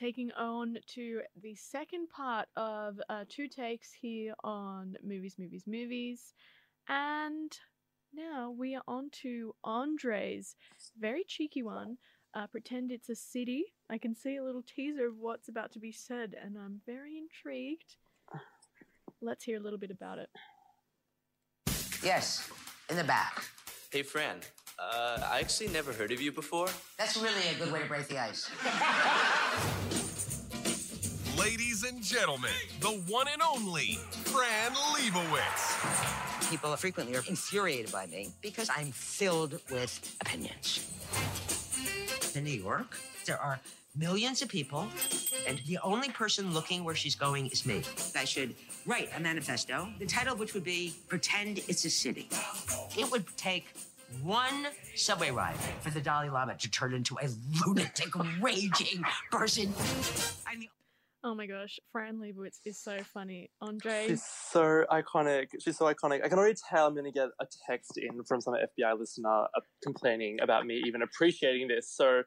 taking 0.00 0.32
on 0.32 0.78
to 0.86 1.20
the 1.42 1.54
second 1.54 2.08
part 2.08 2.48
of 2.56 2.98
uh, 3.10 3.24
two 3.28 3.48
takes 3.48 3.92
here 3.92 4.34
on 4.42 4.96
movies, 5.04 5.36
movies, 5.38 5.64
movies, 5.66 6.32
and 6.88 7.52
now 8.14 8.54
we 8.56 8.74
are 8.74 8.82
on 8.88 9.10
to 9.22 9.54
Andre's 9.62 10.56
very 10.98 11.22
cheeky 11.26 11.62
one. 11.62 11.98
Uh, 12.34 12.46
pretend 12.46 12.90
it's 12.90 13.08
a 13.08 13.14
city. 13.14 13.64
I 13.90 13.98
can 13.98 14.14
see 14.14 14.36
a 14.36 14.44
little 14.44 14.62
teaser 14.62 15.06
of 15.06 15.18
what's 15.18 15.48
about 15.48 15.72
to 15.72 15.78
be 15.78 15.92
said, 15.92 16.34
and 16.42 16.56
I'm 16.56 16.80
very 16.86 17.18
intrigued. 17.18 17.96
Let's 19.20 19.44
hear 19.44 19.58
a 19.58 19.60
little 19.60 19.78
bit 19.78 19.90
about 19.90 20.18
it. 20.18 20.30
Yes, 22.02 22.48
in 22.88 22.96
the 22.96 23.04
back. 23.04 23.44
Hey, 23.90 24.02
Fran. 24.02 24.38
Uh, 24.78 25.18
I 25.30 25.40
actually 25.40 25.68
never 25.68 25.92
heard 25.92 26.10
of 26.10 26.20
you 26.20 26.32
before. 26.32 26.68
That's 26.96 27.16
really 27.16 27.48
a 27.54 27.58
good 27.58 27.70
way 27.70 27.80
to 27.80 27.86
break 27.86 28.08
the 28.08 28.18
ice. 28.18 28.50
Ladies 31.40 31.84
and 31.84 32.02
gentlemen, 32.02 32.50
the 32.80 32.90
one 33.08 33.26
and 33.32 33.40
only 33.40 33.98
Fran 34.24 34.72
Lebowitz. 34.72 36.50
People 36.50 36.76
frequently 36.76 37.16
are 37.16 37.22
infuriated 37.26 37.90
by 37.90 38.04
me 38.08 38.28
because 38.42 38.68
I'm 38.68 38.92
filled 38.92 39.58
with 39.70 40.16
opinions. 40.20 40.86
In 42.34 42.44
New 42.44 42.50
York, 42.50 42.98
there 43.24 43.40
are 43.40 43.58
millions 43.96 44.42
of 44.42 44.50
people, 44.50 44.86
and 45.48 45.62
the 45.66 45.78
only 45.82 46.10
person 46.10 46.52
looking 46.52 46.84
where 46.84 46.94
she's 46.94 47.14
going 47.14 47.46
is 47.46 47.64
me. 47.64 47.80
I 48.14 48.26
should 48.26 48.54
write 48.84 49.08
a 49.16 49.20
manifesto, 49.20 49.88
the 49.98 50.04
title 50.04 50.34
of 50.34 50.40
which 50.40 50.52
would 50.52 50.64
be 50.64 50.92
Pretend 51.08 51.60
It's 51.68 51.86
a 51.86 51.90
City. 51.90 52.28
It 52.98 53.10
would 53.10 53.24
take 53.38 53.66
one 54.22 54.66
subway 54.94 55.30
ride 55.30 55.56
for 55.80 55.88
the 55.88 56.02
Dalai 56.02 56.28
Lama 56.28 56.54
to 56.56 56.70
turn 56.70 56.92
into 56.92 57.16
a 57.22 57.28
lunatic, 57.64 58.14
raging 58.42 59.02
person. 59.30 59.72
I'm 60.46 60.60
the 60.60 60.68
Oh 61.22 61.34
my 61.34 61.46
gosh, 61.46 61.78
Fran 61.92 62.18
Lebowitz 62.18 62.60
is 62.64 62.82
so 62.82 62.96
funny. 63.12 63.50
Andre, 63.60 64.06
She's 64.08 64.24
so 64.24 64.84
iconic. 64.90 65.48
She's 65.62 65.76
so 65.76 65.84
iconic. 65.84 66.24
I 66.24 66.28
can 66.28 66.38
already 66.38 66.58
tell 66.68 66.86
I'm 66.86 66.94
going 66.94 67.04
to 67.04 67.12
get 67.12 67.28
a 67.40 67.46
text 67.68 67.98
in 67.98 68.24
from 68.24 68.40
some 68.40 68.54
FBI 68.54 68.98
listener 68.98 69.28
uh, 69.28 69.60
complaining 69.82 70.38
about 70.40 70.64
me 70.64 70.82
even 70.86 71.02
appreciating 71.02 71.68
this. 71.68 71.92
So 71.94 72.22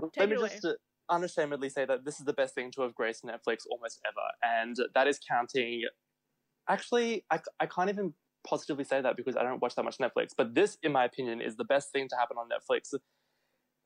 Take 0.00 0.10
let 0.18 0.28
me 0.28 0.36
away. 0.36 0.50
just 0.50 0.64
uh, 0.64 0.74
unashamedly 1.10 1.68
say 1.68 1.84
that 1.84 2.04
this 2.04 2.20
is 2.20 2.24
the 2.24 2.32
best 2.32 2.54
thing 2.54 2.70
to 2.76 2.82
have 2.82 2.94
graced 2.94 3.24
Netflix 3.24 3.62
almost 3.68 4.00
ever. 4.06 4.54
And 4.62 4.76
that 4.94 5.08
is 5.08 5.18
counting. 5.28 5.82
Actually, 6.68 7.24
I, 7.28 7.40
I 7.58 7.66
can't 7.66 7.90
even 7.90 8.14
positively 8.46 8.84
say 8.84 9.00
that 9.00 9.16
because 9.16 9.36
I 9.36 9.42
don't 9.42 9.60
watch 9.60 9.74
that 9.74 9.84
much 9.84 9.98
Netflix. 9.98 10.28
But 10.36 10.54
this, 10.54 10.78
in 10.84 10.92
my 10.92 11.04
opinion, 11.04 11.40
is 11.40 11.56
the 11.56 11.64
best 11.64 11.90
thing 11.90 12.06
to 12.08 12.16
happen 12.16 12.36
on 12.38 12.48
Netflix. 12.48 12.94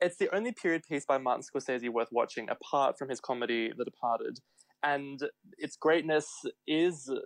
It's 0.00 0.16
the 0.18 0.34
only 0.34 0.52
period 0.52 0.82
piece 0.88 1.06
by 1.06 1.18
Martin 1.18 1.42
Scorsese 1.42 1.88
worth 1.88 2.08
watching, 2.12 2.48
apart 2.50 2.98
from 2.98 3.08
his 3.08 3.20
comedy 3.20 3.72
The 3.76 3.84
Departed. 3.84 4.38
and 4.82 5.20
its 5.58 5.76
greatness 5.76 6.28
is 6.66 7.10
uh, 7.10 7.18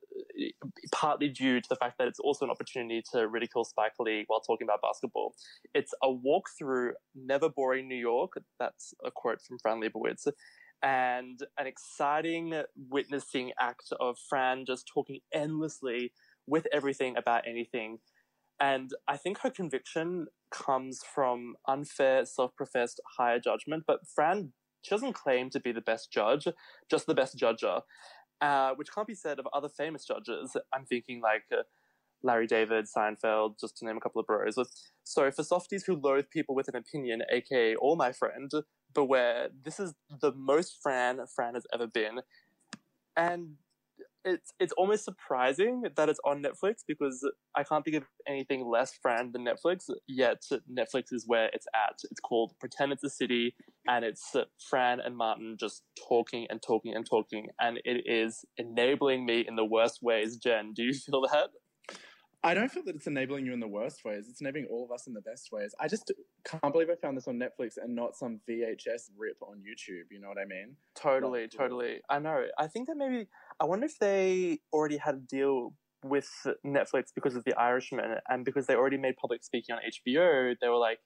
partly 0.93 1.29
due 1.29 1.61
to 1.61 1.69
the 1.69 1.77
fact 1.77 1.99
that 1.99 2.09
it's 2.09 2.21
also 2.21 2.45
an 2.45 2.51
opportunity 2.51 3.03
to 3.13 3.29
ridicule 3.29 3.65
Spike 3.65 3.93
Lee 3.99 4.25
while 4.29 4.41
talking 4.41 4.67
about 4.67 4.81
basketball. 4.83 5.35
It's 5.75 5.93
a 6.03 6.11
walk 6.11 6.49
through 6.59 6.93
never 7.15 7.49
boring 7.49 7.89
New 7.89 7.97
York. 7.97 8.35
That's 8.59 8.95
a 9.05 9.11
quote 9.11 9.43
from 9.43 9.59
Fran 9.61 9.81
Lebowitz. 9.81 10.29
And 10.83 11.41
an 11.59 11.67
exciting 11.67 12.63
witnessing 12.89 13.53
act 13.61 13.93
of 14.01 14.17
Fran 14.29 14.65
just 14.67 14.89
talking 14.93 15.21
endlessly 15.35 16.13
with 16.47 16.67
everything 16.73 17.17
about 17.19 17.43
anything. 17.47 17.99
And 18.61 18.93
I 19.09 19.17
think 19.17 19.39
her 19.39 19.51
conviction 19.51 20.27
comes 20.51 21.03
from 21.03 21.55
unfair, 21.67 22.25
self 22.27 22.55
professed 22.55 23.01
higher 23.17 23.41
judgment. 23.41 23.85
But 23.87 24.07
Fran, 24.07 24.53
she 24.83 24.91
doesn't 24.91 25.15
claim 25.15 25.51
to 25.51 25.61
be 25.61 25.73
the 25.73 25.81
best 25.81 26.13
judge, 26.13 26.47
just 26.91 27.07
the 27.07 27.15
best 27.15 27.39
judger, 27.39 27.81
uh, 28.41 28.73
which 28.75 28.93
can't 28.95 29.07
be 29.07 29.15
said 29.15 29.39
of 29.39 29.49
other 29.53 29.69
famous 29.69 30.05
judges. 30.05 30.57
I'm 30.75 30.85
thinking 30.85 31.23
like 31.23 31.45
uh, 31.51 31.63
Larry 32.23 32.47
David, 32.47 32.87
Seinfeld, 32.87 33.59
just 33.59 33.79
to 33.79 33.87
name 33.87 33.97
a 33.97 34.01
couple 34.01 34.21
of 34.21 34.27
bros. 34.27 34.59
So 35.05 35.31
for 35.31 35.43
softies 35.43 35.85
who 35.85 35.97
loathe 35.97 36.31
people 36.31 36.55
with 36.55 36.69
an 36.69 36.77
opinion, 36.77 37.23
aka 37.33 37.75
all 37.77 37.97
my 37.97 38.13
friend, 38.13 38.51
beware. 38.95 39.49
This 39.65 39.81
is 39.81 39.95
the 40.21 40.33
most 40.33 40.79
Fran 40.83 41.21
Fran 41.35 41.55
has 41.55 41.67
ever 41.73 41.87
been. 41.87 42.21
And 43.17 43.57
it's 44.25 44.53
it's 44.61 44.73
almost 44.77 45.05
surprising 45.05 45.83
that 45.97 46.09
it's 46.09 46.21
on 46.25 46.43
Netflix 46.43 46.77
because 46.87 47.27
I 47.57 47.65
can't 47.65 47.85
think 47.85 47.97
of 47.97 48.05
anything 48.29 48.67
less 48.69 48.93
Fran 49.01 49.33
than 49.33 49.45
Netflix. 49.45 49.89
Yet 50.07 50.43
Netflix 50.71 51.13
is 51.13 51.25
where 51.27 51.51
it's 51.53 51.67
at. 51.75 51.97
It's 52.11 52.21
called 52.21 52.53
Pretend 52.61 52.93
It's 52.93 53.05
a 53.05 53.11
City, 53.11 53.55
and 53.89 54.05
it's 54.05 54.35
Fran 54.69 55.01
and 55.01 55.17
Martin 55.17 55.57
just 55.59 55.83
talking 56.09 56.47
and 56.51 56.61
talking 56.63 56.95
and 56.95 57.07
talking, 57.09 57.49
and 57.61 57.79
it 57.85 58.05
is 58.07 58.45
enabling 58.59 59.25
me 59.27 59.45
in 59.47 59.57
the 59.57 59.65
worst 59.65 60.01
ways. 60.03 60.37
Jen, 60.37 60.73
do 60.75 60.83
you 60.83 60.93
feel 61.11 61.23
that? 61.23 61.49
I 62.43 62.55
don't 62.55 62.71
feel 62.71 62.83
that 62.85 62.97
it's 62.97 63.07
enabling 63.07 63.45
you 63.45 63.53
in 63.53 63.61
the 63.61 63.69
worst 63.69 64.05
ways. 64.05 64.27
It's 64.31 64.41
enabling 64.41 64.67
all 64.71 64.85
of 64.85 64.91
us 64.91 65.07
in 65.07 65.13
the 65.13 65.21
best 65.21 65.53
ways. 65.53 65.75
I 65.79 65.89
just 65.89 66.11
can't 66.45 66.73
believe 66.73 66.89
I 66.89 66.95
found 66.95 67.17
this 67.17 67.29
on 67.29 67.39
Netflix 67.39 67.77
and 67.77 67.95
not 67.95 68.17
some 68.17 68.41
VHS 68.49 69.11
rip 69.19 69.37
on 69.43 69.57
YouTube. 69.59 70.05
You 70.11 70.21
know 70.21 70.29
what 70.29 70.39
I 70.39 70.47
mean? 70.47 70.77
Totally, 70.95 71.49
totally. 71.49 72.01
I 72.09 72.19
know. 72.19 72.47
I 72.59 72.67
think 72.67 72.89
that 72.89 72.97
maybe 72.97 73.29
I 73.61 73.67
wonder 73.67 73.87
if 73.87 73.99
they 73.99 74.61
already 74.73 74.97
had 74.97 75.17
a 75.17 75.19
deal 75.19 75.75
with 76.03 76.31
Netflix 76.67 77.09
because 77.15 77.37
of 77.37 77.45
The 77.45 77.55
Irishman 77.59 78.17
and 78.29 78.45
because 78.45 78.67
they 78.67 78.75
already 78.75 78.97
made 78.97 79.17
public 79.17 79.45
speaking 79.45 79.75
on 79.75 79.83
HBO. 79.83 80.57
They 80.59 80.69
were 80.69 80.77
like, 80.77 81.01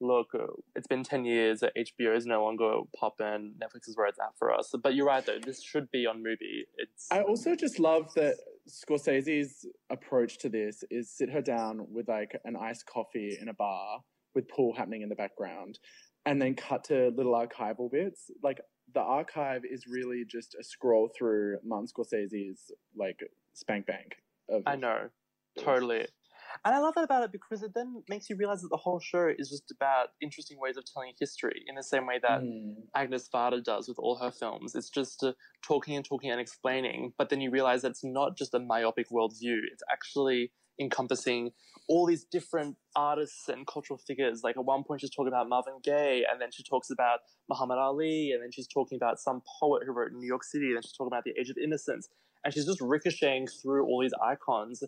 "Look, 0.00 0.28
uh, 0.34 0.46
it's 0.74 0.86
been 0.86 1.04
ten 1.04 1.26
years. 1.26 1.62
HBO 1.62 2.16
is 2.16 2.24
no 2.24 2.42
longer 2.42 2.80
poppin'. 2.98 3.56
Netflix 3.62 3.86
is 3.86 3.98
where 3.98 4.06
it's 4.06 4.18
at 4.18 4.36
for 4.38 4.50
us." 4.50 4.74
But 4.82 4.94
you're 4.94 5.06
right, 5.06 5.24
though. 5.26 5.38
This 5.38 5.62
should 5.62 5.90
be 5.90 6.06
on 6.06 6.22
movie. 6.22 6.66
It's 6.78 7.06
I 7.10 7.20
also 7.20 7.54
just 7.54 7.78
love 7.78 8.14
that 8.14 8.36
Scorsese's 8.70 9.66
approach 9.90 10.38
to 10.38 10.48
this 10.48 10.84
is 10.90 11.10
sit 11.10 11.30
her 11.30 11.42
down 11.42 11.86
with 11.90 12.08
like 12.08 12.38
an 12.44 12.56
iced 12.56 12.86
coffee 12.86 13.36
in 13.40 13.48
a 13.48 13.54
bar 13.54 14.00
with 14.34 14.48
pool 14.48 14.74
happening 14.74 15.02
in 15.02 15.08
the 15.08 15.14
background 15.14 15.78
and 16.26 16.40
then 16.40 16.54
cut 16.54 16.84
to 16.84 17.08
little 17.16 17.32
archival 17.32 17.90
bits. 17.90 18.30
Like 18.42 18.60
the 18.94 19.00
archive 19.00 19.62
is 19.64 19.86
really 19.86 20.24
just 20.24 20.54
a 20.58 20.64
scroll 20.64 21.10
through 21.16 21.58
Martin 21.64 21.88
Scorsese's 21.88 22.70
like 22.96 23.20
spank 23.54 23.86
bank. 23.86 24.16
Of 24.48 24.62
I 24.66 24.76
know, 24.76 25.08
totally. 25.58 26.06
And 26.64 26.74
I 26.74 26.78
love 26.78 26.94
that 26.96 27.04
about 27.04 27.24
it 27.24 27.32
because 27.32 27.62
it 27.62 27.72
then 27.74 28.02
makes 28.08 28.28
you 28.28 28.36
realize 28.36 28.62
that 28.62 28.70
the 28.70 28.76
whole 28.76 29.00
show 29.00 29.30
is 29.38 29.48
just 29.50 29.70
about 29.70 30.08
interesting 30.20 30.58
ways 30.60 30.76
of 30.76 30.84
telling 30.84 31.12
history 31.18 31.62
in 31.68 31.74
the 31.76 31.82
same 31.82 32.06
way 32.06 32.18
that 32.22 32.40
Mm. 32.40 32.74
Agnes 32.94 33.28
Varda 33.32 33.62
does 33.62 33.88
with 33.88 33.98
all 33.98 34.16
her 34.16 34.30
films. 34.30 34.74
It's 34.74 34.90
just 34.90 35.22
uh, 35.22 35.32
talking 35.62 35.96
and 35.96 36.04
talking 36.04 36.30
and 36.30 36.40
explaining, 36.40 37.12
but 37.18 37.28
then 37.28 37.40
you 37.40 37.50
realize 37.50 37.82
that 37.82 37.90
it's 37.90 38.04
not 38.04 38.36
just 38.36 38.54
a 38.54 38.58
myopic 38.58 39.10
worldview. 39.10 39.58
It's 39.70 39.82
actually 39.90 40.52
encompassing 40.80 41.50
all 41.88 42.06
these 42.06 42.24
different 42.24 42.76
artists 42.96 43.48
and 43.48 43.66
cultural 43.66 43.98
figures. 43.98 44.42
Like 44.42 44.56
at 44.56 44.64
one 44.64 44.84
point, 44.84 45.02
she's 45.02 45.10
talking 45.10 45.28
about 45.28 45.48
Marvin 45.48 45.74
Gaye, 45.82 46.24
and 46.30 46.40
then 46.40 46.50
she 46.50 46.62
talks 46.62 46.90
about 46.90 47.20
Muhammad 47.48 47.78
Ali, 47.78 48.32
and 48.32 48.42
then 48.42 48.50
she's 48.50 48.68
talking 48.68 48.96
about 48.96 49.18
some 49.18 49.42
poet 49.60 49.82
who 49.84 49.92
wrote 49.92 50.12
in 50.12 50.18
New 50.18 50.26
York 50.26 50.44
City, 50.44 50.66
and 50.66 50.76
then 50.76 50.82
she's 50.82 50.92
talking 50.92 51.12
about 51.12 51.24
the 51.24 51.34
Age 51.38 51.50
of 51.50 51.58
Innocence, 51.58 52.08
and 52.44 52.54
she's 52.54 52.66
just 52.66 52.80
ricocheting 52.80 53.46
through 53.46 53.84
all 53.84 54.00
these 54.00 54.14
icons 54.22 54.82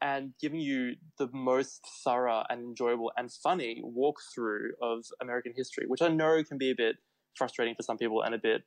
and 0.00 0.32
giving 0.40 0.60
you 0.60 0.94
the 1.18 1.28
most 1.32 1.80
thorough 2.04 2.44
and 2.48 2.62
enjoyable 2.62 3.12
and 3.16 3.30
funny 3.32 3.82
walkthrough 3.84 4.70
of 4.82 5.04
American 5.20 5.52
history, 5.56 5.84
which 5.86 6.02
I 6.02 6.08
know 6.08 6.42
can 6.44 6.58
be 6.58 6.70
a 6.70 6.74
bit 6.76 6.96
frustrating 7.36 7.74
for 7.74 7.82
some 7.82 7.96
people 7.96 8.22
and 8.22 8.34
a 8.34 8.38
bit, 8.38 8.62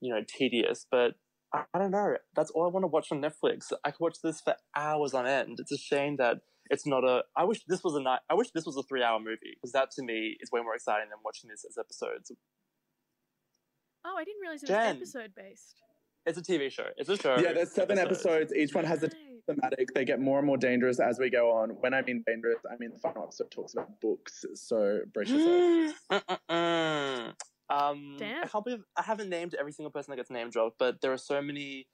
you 0.00 0.12
know, 0.14 0.20
tedious, 0.26 0.86
but 0.90 1.14
I, 1.54 1.64
I 1.72 1.78
don't 1.78 1.90
know. 1.90 2.16
That's 2.34 2.50
all 2.50 2.64
I 2.64 2.68
want 2.68 2.84
to 2.84 2.88
watch 2.88 3.08
on 3.12 3.22
Netflix. 3.22 3.72
I 3.84 3.90
could 3.90 4.00
watch 4.00 4.16
this 4.22 4.40
for 4.40 4.56
hours 4.76 5.14
on 5.14 5.26
end. 5.26 5.58
It's 5.58 5.72
a 5.72 5.78
shame 5.78 6.16
that 6.16 6.38
it's 6.70 6.86
not 6.86 7.04
a. 7.04 7.22
I 7.36 7.44
wish 7.44 7.62
this 7.68 7.84
was 7.84 7.94
a 7.94 8.00
night. 8.00 8.20
I 8.30 8.34
wish 8.34 8.50
this 8.54 8.66
was 8.66 8.76
a 8.76 8.82
three-hour 8.82 9.20
movie 9.20 9.54
because 9.54 9.72
that 9.72 9.90
to 9.92 10.02
me 10.02 10.36
is 10.40 10.50
way 10.50 10.60
more 10.62 10.74
exciting 10.74 11.08
than 11.10 11.18
watching 11.24 11.50
this 11.50 11.64
as 11.68 11.76
episodes. 11.78 12.32
Oh, 14.04 14.16
I 14.18 14.24
didn't 14.24 14.40
realize 14.40 14.62
it 14.62 14.68
was 14.70 14.76
Jen. 14.76 14.96
episode 14.96 15.32
based. 15.36 15.80
It's 16.26 16.38
a 16.38 16.42
TV 16.42 16.70
show. 16.70 16.86
It's 16.96 17.08
a 17.08 17.16
show. 17.16 17.36
Yeah, 17.38 17.52
there's 17.52 17.72
seven 17.72 17.98
episodes. 17.98 18.52
Each 18.54 18.74
one 18.74 18.84
has 18.84 19.02
a 19.02 19.10
thematic. 19.46 19.92
They 19.94 20.04
get 20.04 20.20
more 20.20 20.38
and 20.38 20.46
more 20.46 20.56
dangerous 20.56 20.98
as 21.00 21.18
we 21.18 21.28
go 21.30 21.50
on. 21.52 21.70
When 21.80 21.92
I 21.92 22.02
mean 22.02 22.24
dangerous, 22.26 22.56
I 22.70 22.76
mean 22.78 22.90
the 22.92 22.98
final 22.98 23.24
episode 23.24 23.50
talks 23.50 23.74
about 23.74 24.00
books. 24.00 24.44
So 24.54 25.00
brace 25.12 25.28
yourself. 25.30 25.94
Mm-mm-mm. 26.10 27.32
Um, 27.70 28.16
Damn. 28.18 28.44
I 28.44 28.46
can't 28.46 28.62
believe 28.62 28.84
I 28.94 29.00
haven't 29.02 29.30
named 29.30 29.54
every 29.58 29.72
single 29.72 29.90
person 29.90 30.10
that 30.10 30.16
gets 30.16 30.30
name 30.30 30.50
dropped, 30.50 30.78
but 30.78 31.00
there 31.00 31.14
are 31.14 31.18
so 31.18 31.40
many 31.40 31.86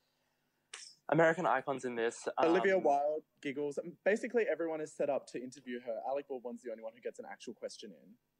American 1.11 1.47
icons 1.47 1.85
in 1.85 1.95
this. 1.95 2.27
Olivia 2.43 2.77
Um, 2.77 2.83
Wilde 2.83 3.23
giggles. 3.41 3.79
Basically, 4.05 4.47
everyone 4.51 4.81
is 4.81 4.93
set 4.93 5.09
up 5.09 5.29
to 5.29 5.41
interview 5.41 5.79
her. 5.87 5.97
Alec 6.09 6.27
Baldwin's 6.29 6.63
the 6.63 6.73
only 6.73 6.83
one 6.83 6.93
who 6.95 7.01
gets 7.01 7.21
an 7.21 7.25
actual 7.31 7.55
question 7.55 7.93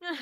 in. 0.03 0.09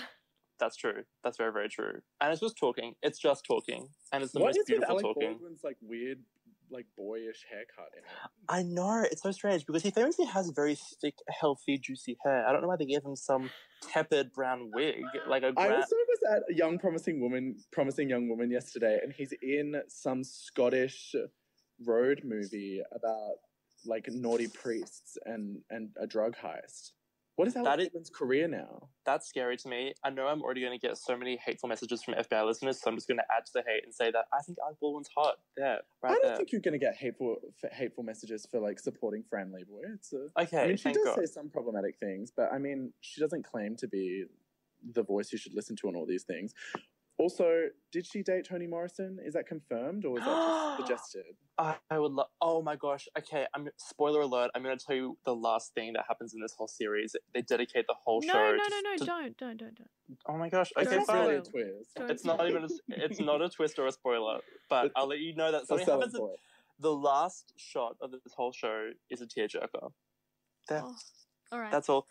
That's 0.59 0.77
true. 0.77 1.05
That's 1.23 1.37
very, 1.37 1.53
very 1.53 1.69
true. 1.69 2.01
And 2.21 2.33
it's 2.33 2.41
just 2.41 2.57
talking. 2.59 2.95
It's 3.03 3.19
just 3.19 3.45
talking, 3.45 3.89
and 4.13 4.23
it's 4.23 4.33
the 4.33 4.41
What 4.41 4.57
most 4.57 4.67
beautiful 4.67 4.95
Alec 4.95 5.03
talking. 5.05 5.33
Baldwin's 5.33 5.65
like 5.65 5.77
weird, 5.81 6.19
like 6.71 6.87
boyish 6.97 7.45
haircut 7.49 7.91
in 7.97 8.01
it? 8.01 8.31
I 8.49 8.63
know 8.63 9.05
it's 9.11 9.23
so 9.23 9.31
strange 9.31 9.67
because 9.67 9.83
he 9.83 9.91
famously 9.91 10.27
has 10.27 10.51
very 10.51 10.77
thick, 11.01 11.15
healthy, 11.29 11.79
juicy 11.79 12.17
hair. 12.25 12.47
I 12.47 12.53
don't 12.53 12.63
know 12.63 12.69
why 12.69 12.77
they 12.77 12.87
gave 12.87 13.05
him 13.05 13.17
some 13.17 13.51
tepid 13.83 14.33
brown 14.33 14.71
wig, 14.73 15.03
like 15.29 15.43
a. 15.43 15.53
I 15.57 15.69
Gra- 15.69 15.77
also 15.77 15.97
was 15.97 16.19
at 16.37 16.43
a 16.51 16.55
young 16.55 16.79
promising 16.79 17.21
woman, 17.21 17.57
promising 17.73 18.09
young 18.09 18.29
woman 18.29 18.51
yesterday, 18.51 18.99
and 19.03 19.13
he's 19.13 19.33
in 19.43 19.81
some 19.89 20.25
Scottish 20.25 21.15
road 21.85 22.23
movie 22.25 22.83
about 22.93 23.37
like 23.87 24.09
naughty 24.09 24.49
priests 24.49 25.17
and 25.25 25.61
and 25.71 25.91
a 26.01 26.07
drug 26.07 26.35
heist. 26.37 26.93
What 27.39 27.47
is 27.47 27.55
That 27.55 27.79
is- 27.79 27.87
Baldwin's 27.91 28.11
career 28.11 28.49
now? 28.49 28.89
That's 29.07 29.29
scary 29.29 29.57
to 29.59 29.69
me. 29.69 29.95
I 30.03 30.11
know 30.11 30.27
I'm 30.27 30.43
already 30.43 30.61
going 30.61 30.77
to 30.77 30.85
get 30.85 30.99
so 30.99 31.17
many 31.17 31.37
hateful 31.37 31.69
messages 31.69 32.03
from 32.03 32.15
FBI 32.15 32.45
listeners, 32.45 32.81
so 32.81 32.91
I'm 32.91 32.97
just 32.97 33.07
going 33.07 33.19
to 33.19 33.25
add 33.35 33.47
to 33.47 33.53
the 33.55 33.63
hate 33.65 33.85
and 33.85 33.95
say 33.95 34.11
that 34.11 34.25
I 34.37 34.43
think 34.43 34.59
Alec 34.61 34.81
Baldwin's 34.81 35.09
hot. 35.17 35.37
There, 35.57 35.79
right 36.03 36.11
I 36.11 36.15
don't 36.15 36.23
there. 36.25 36.37
think 36.37 36.51
you're 36.51 36.61
going 36.61 36.73
to 36.73 36.85
get 36.85 36.97
hateful 36.97 37.37
f- 37.63 37.71
hateful 37.73 38.03
messages 38.03 38.45
for 38.51 38.59
like 38.59 38.81
supporting 38.81 39.23
Fran 39.31 39.53
Lebowitz. 39.53 40.13
Uh, 40.13 40.43
Okay, 40.43 40.65
I 40.65 40.67
mean, 40.67 40.77
she 40.79 40.93
does 40.93 41.05
God. 41.05 41.15
say 41.17 41.27
some 41.27 41.49
problematic 41.49 41.97
things, 42.01 42.33
but 42.37 42.53
I 42.53 42.59
mean, 42.59 42.93
she 43.03 43.21
doesn't 43.21 43.45
claim 43.45 43.77
to 43.77 43.87
be 43.87 44.25
the 44.93 45.05
voice 45.05 45.31
you 45.33 45.39
should 45.39 45.55
listen 45.55 45.77
to 45.77 45.87
on 45.89 45.95
all 45.95 46.07
these 46.07 46.25
things. 46.25 46.55
Also, 47.19 47.65
did 47.91 48.07
she 48.07 48.23
date 48.23 48.45
Toni 48.45 48.69
Morrison? 48.69 49.19
Is 49.25 49.35
that 49.35 49.47
confirmed 49.49 50.05
or 50.05 50.19
is 50.19 50.25
that 50.25 50.31
just 50.31 50.77
suggested? 51.13 51.35
I, 51.59 51.75
I 51.91 51.99
would 51.99 52.13
love. 52.13 52.29
Oh 52.41 52.63
my 52.63 52.77
gosh. 52.77 53.09
Okay. 53.19 53.45
I'm 53.55 53.69
spoiler 53.77 54.21
alert. 54.21 54.53
I'm 54.55 54.63
going 54.63 54.79
to 54.79 54.85
tell 54.85 54.95
you 54.95 55.19
the 55.25 55.35
last 55.35 55.75
thing 55.75 55.95
that 55.95 56.05
happens 56.07 56.33
in 56.33 56.41
this 56.41 56.55
whole 56.57 56.69
series. 56.69 57.17
They 57.35 57.43
dedicate 57.43 57.87
the 57.89 57.97
whole 58.05 58.21
no, 58.25 58.33
show. 58.33 58.53
no, 58.53 58.65
to- 58.65 58.71
no, 58.71 58.81
no, 58.91 58.97
to- 58.97 59.05
don't, 59.05 59.37
don't, 59.37 59.57
don't, 59.57 59.75
don't. 59.75 59.89
Oh 60.29 60.39
my 60.39 60.49
gosh. 60.49 60.71
Okay, 60.79 60.97
It's 60.97 61.07
fine. 61.07 61.23
really 61.27 61.37
a 61.37 61.43
twist. 61.43 61.97
Don't 61.97 62.11
It's 62.11 62.25
not 62.25 62.49
even. 62.49 62.65
A, 62.65 62.69
it's 62.89 63.19
not 63.19 63.43
a 63.43 63.49
twist 63.49 63.81
or 63.81 63.89
a 63.89 63.93
spoiler. 63.93 64.39
But 64.71 64.93
I'll 64.95 65.09
let 65.09 65.19
you 65.19 65.35
know 65.35 65.51
that 65.51 65.67
something 65.67 65.85
selling 65.87 66.03
happens. 66.03 66.15
in- 66.21 66.37
the 66.81 66.93
last 66.95 67.53
shot 67.57 67.97
of 68.01 68.13
this 68.13 68.21
whole 68.37 68.53
show 68.53 68.91
is 69.11 69.21
a 69.21 69.27
tearjerker. 69.27 69.91
There. 70.69 70.83
Oh, 70.85 70.95
all 71.51 71.59
right. 71.59 71.73
That's 71.73 71.89
all. 71.89 72.07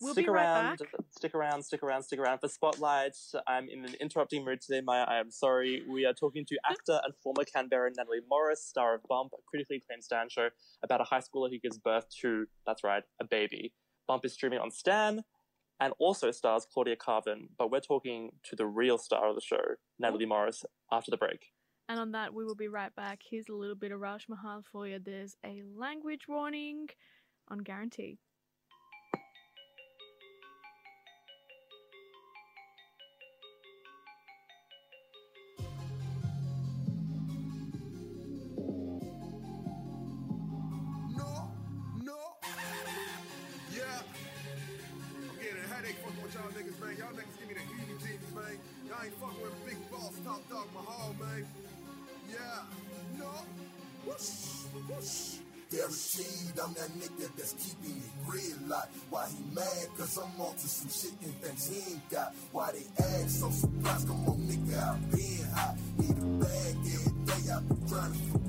We'll 0.00 0.12
stick 0.12 0.28
right 0.28 0.42
around, 0.42 0.78
back. 0.78 0.88
stick 1.10 1.34
around, 1.34 1.62
stick 1.62 1.82
around, 1.82 2.02
stick 2.02 2.18
around 2.18 2.38
for 2.38 2.48
Spotlight. 2.48 3.16
I'm 3.46 3.68
in 3.68 3.84
an 3.84 3.94
interrupting 4.00 4.44
mood 4.44 4.60
today, 4.60 4.80
Maya. 4.80 5.04
I 5.06 5.18
am 5.18 5.30
sorry. 5.30 5.82
We 5.88 6.04
are 6.04 6.12
talking 6.12 6.44
to 6.46 6.54
mm. 6.54 6.70
actor 6.70 7.00
and 7.04 7.14
former 7.22 7.44
Canberra 7.44 7.90
Nathalie 7.96 8.18
Morris, 8.28 8.64
star 8.64 8.94
of 8.94 9.02
Bump, 9.08 9.32
a 9.32 9.42
critically 9.46 9.76
acclaimed 9.76 10.04
Stan 10.04 10.28
show 10.28 10.48
about 10.82 11.00
a 11.00 11.04
high 11.04 11.20
schooler 11.20 11.50
who 11.50 11.58
gives 11.58 11.78
birth 11.78 12.06
to, 12.20 12.46
that's 12.66 12.84
right, 12.84 13.02
a 13.20 13.24
baby. 13.24 13.72
Bump 14.06 14.24
is 14.24 14.32
streaming 14.32 14.58
on 14.58 14.70
Stan 14.70 15.22
and 15.80 15.92
also 15.98 16.30
stars 16.30 16.66
Claudia 16.72 16.96
Karvan, 16.96 17.48
but 17.58 17.70
we're 17.70 17.80
talking 17.80 18.30
to 18.44 18.56
the 18.56 18.66
real 18.66 18.98
star 18.98 19.28
of 19.28 19.34
the 19.34 19.40
show, 19.40 19.62
Nathalie 19.98 20.26
Morris, 20.26 20.64
after 20.92 21.10
the 21.10 21.16
break. 21.16 21.52
And 21.88 22.00
on 22.00 22.12
that, 22.12 22.32
we 22.32 22.44
will 22.44 22.54
be 22.54 22.68
right 22.68 22.94
back. 22.94 23.20
Here's 23.28 23.48
a 23.48 23.54
little 23.54 23.74
bit 23.74 23.92
of 23.92 24.00
Raj 24.00 24.26
Mahal 24.28 24.62
for 24.70 24.86
you. 24.88 24.98
There's 24.98 25.36
a 25.44 25.62
language 25.76 26.22
warning 26.28 26.88
on 27.48 27.58
guarantee. 27.58 28.18
Man. 46.34 46.96
Y'all 46.98 47.14
niggas 47.14 47.38
give 47.38 47.48
me 47.48 47.54
the 47.54 47.60
heebie 47.60 47.98
jeebies, 48.02 48.34
man. 48.34 48.58
Y'all 48.88 49.04
ain't 49.04 49.14
fucking 49.20 49.42
with 49.42 49.66
big 49.66 49.90
boss, 49.90 50.12
top 50.24 50.48
dog 50.50 50.66
Mahal, 50.74 51.14
man. 51.20 51.46
Yeah, 52.28 53.18
no. 53.18 53.30
Whoosh, 54.04 54.66
whoosh. 54.88 55.38
Guaranteed 55.70 56.58
I'm 56.62 56.74
that 56.74 56.90
nigga 57.00 57.34
that's 57.36 57.54
keeping 57.54 57.96
it 57.96 58.30
real 58.30 58.56
like 58.68 58.88
Why 59.10 59.26
he 59.28 59.54
mad? 59.54 59.88
Cause 59.96 60.18
I'm 60.18 60.40
on 60.40 60.54
to 60.54 60.68
some 60.68 60.90
shit 60.90 61.18
and 61.24 61.34
things 61.40 61.68
he 61.68 61.94
ain't 61.94 62.10
got 62.10 62.34
Why 62.52 62.70
they 62.72 62.84
act 63.02 63.30
so 63.30 63.50
surprised? 63.50 64.06
Come 64.06 64.28
on 64.28 64.36
nigga, 64.46 64.78
I 64.78 64.96
been 65.10 65.48
hot 65.52 65.76
Need 65.98 66.10
a 66.10 66.44
bag 66.44 66.76
every 66.84 67.12
day, 67.24 67.50
I 67.50 67.60
been 67.60 67.86
grinding 67.88 68.30
for 68.30 68.43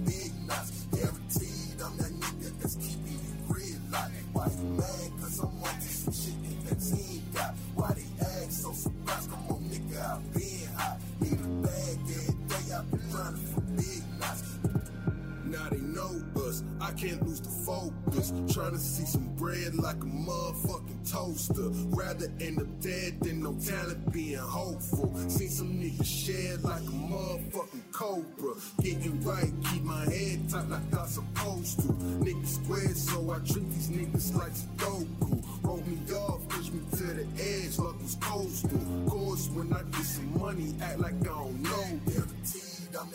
to 18.76 18.82
see 18.82 19.06
some 19.06 19.34
bread 19.36 19.74
like 19.76 19.96
a 19.96 20.06
motherfucking 20.06 21.10
toaster. 21.10 21.70
Rather 21.96 22.30
end 22.42 22.60
up 22.60 22.68
dead 22.82 23.20
than 23.22 23.42
no 23.42 23.54
talent 23.54 24.12
being 24.12 24.38
hopeful. 24.38 25.14
Seen 25.30 25.50
some 25.50 25.74
niggas 25.74 26.06
shed 26.06 26.64
like 26.64 26.82
a 26.82 26.96
motherfucking 27.12 27.92
cobra. 27.92 28.54
Getting 28.82 29.22
right, 29.24 29.52
keep 29.72 29.84
my 29.84 30.04
head 30.06 30.50
tight 30.50 30.70
like 30.70 30.82
I'm 30.98 31.08
supposed 31.08 31.80
to. 31.82 31.88
Niggas 31.88 32.48
squared, 32.48 32.98
so 32.98 33.32
I 33.32 33.38
treat 33.40 33.70
these 33.72 33.90
niggas 33.90 34.36
like 34.36 34.52
Sudoku. 34.52 35.44
Roll 35.64 35.78
me 35.88 35.98
off, 36.14 36.48
push 36.50 36.70
me 36.72 36.82
to 36.92 37.04
the 37.04 37.28
edge 37.42 37.80
like 37.80 38.02
was 38.02 38.18
coastal. 38.20 38.80
Course, 39.08 39.50
when 39.54 39.72
I 39.72 39.84
get 39.84 40.06
some 40.06 40.40
money, 40.40 40.76
act 40.82 41.00
like 41.00 41.14
I 41.22 41.24
don't 41.24 41.65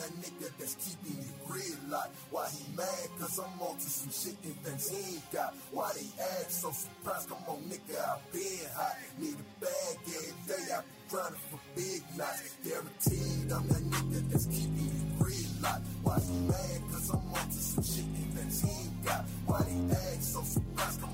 that 0.00 0.12
nigga 0.16 0.48
that's 0.58 0.76
keeping 0.80 1.20
real 1.46 1.78
like 1.90 2.10
Why 2.30 2.48
he 2.48 2.64
mad? 2.76 3.08
Cause 3.20 3.38
I'm 3.38 3.60
on 3.60 3.76
to 3.76 3.88
some 3.88 4.10
shit 4.10 4.36
and 4.44 4.56
things 4.64 4.88
he 4.88 5.16
ain't 5.16 5.32
got 5.32 5.54
Why 5.72 5.92
they 5.94 6.08
act 6.40 6.50
so 6.50 6.70
surprised? 6.72 7.28
Come 7.28 7.44
on 7.48 7.60
nigga, 7.68 8.00
I 8.00 8.16
been 8.32 8.68
hot 8.72 8.96
Need 9.18 9.36
a 9.36 9.46
bag 9.60 9.96
every 10.08 10.34
day, 10.48 10.64
I 10.72 10.80
been 10.80 11.04
grinding 11.10 11.44
for 11.52 11.60
big 11.76 12.02
knots 12.16 12.56
Guaranteed 12.64 13.52
I'm 13.52 13.68
that 13.68 13.84
nigga 13.92 14.20
that's 14.30 14.46
keeping 14.46 14.96
real 15.20 15.52
like 15.60 15.82
Why 16.02 16.16
he 16.20 16.36
mad? 16.48 16.80
Cause 16.92 17.10
I'm 17.10 17.34
on 17.36 17.46
to 17.52 17.60
some 17.60 17.84
shit 17.84 18.08
and 18.08 18.32
things 18.34 18.62
he 18.64 18.70
ain't 18.70 19.04
got 19.04 19.22
Why 19.44 19.60
they 19.68 19.80
act 19.92 20.24
so 20.24 20.40
surprised? 20.42 21.00
Come 21.00 21.09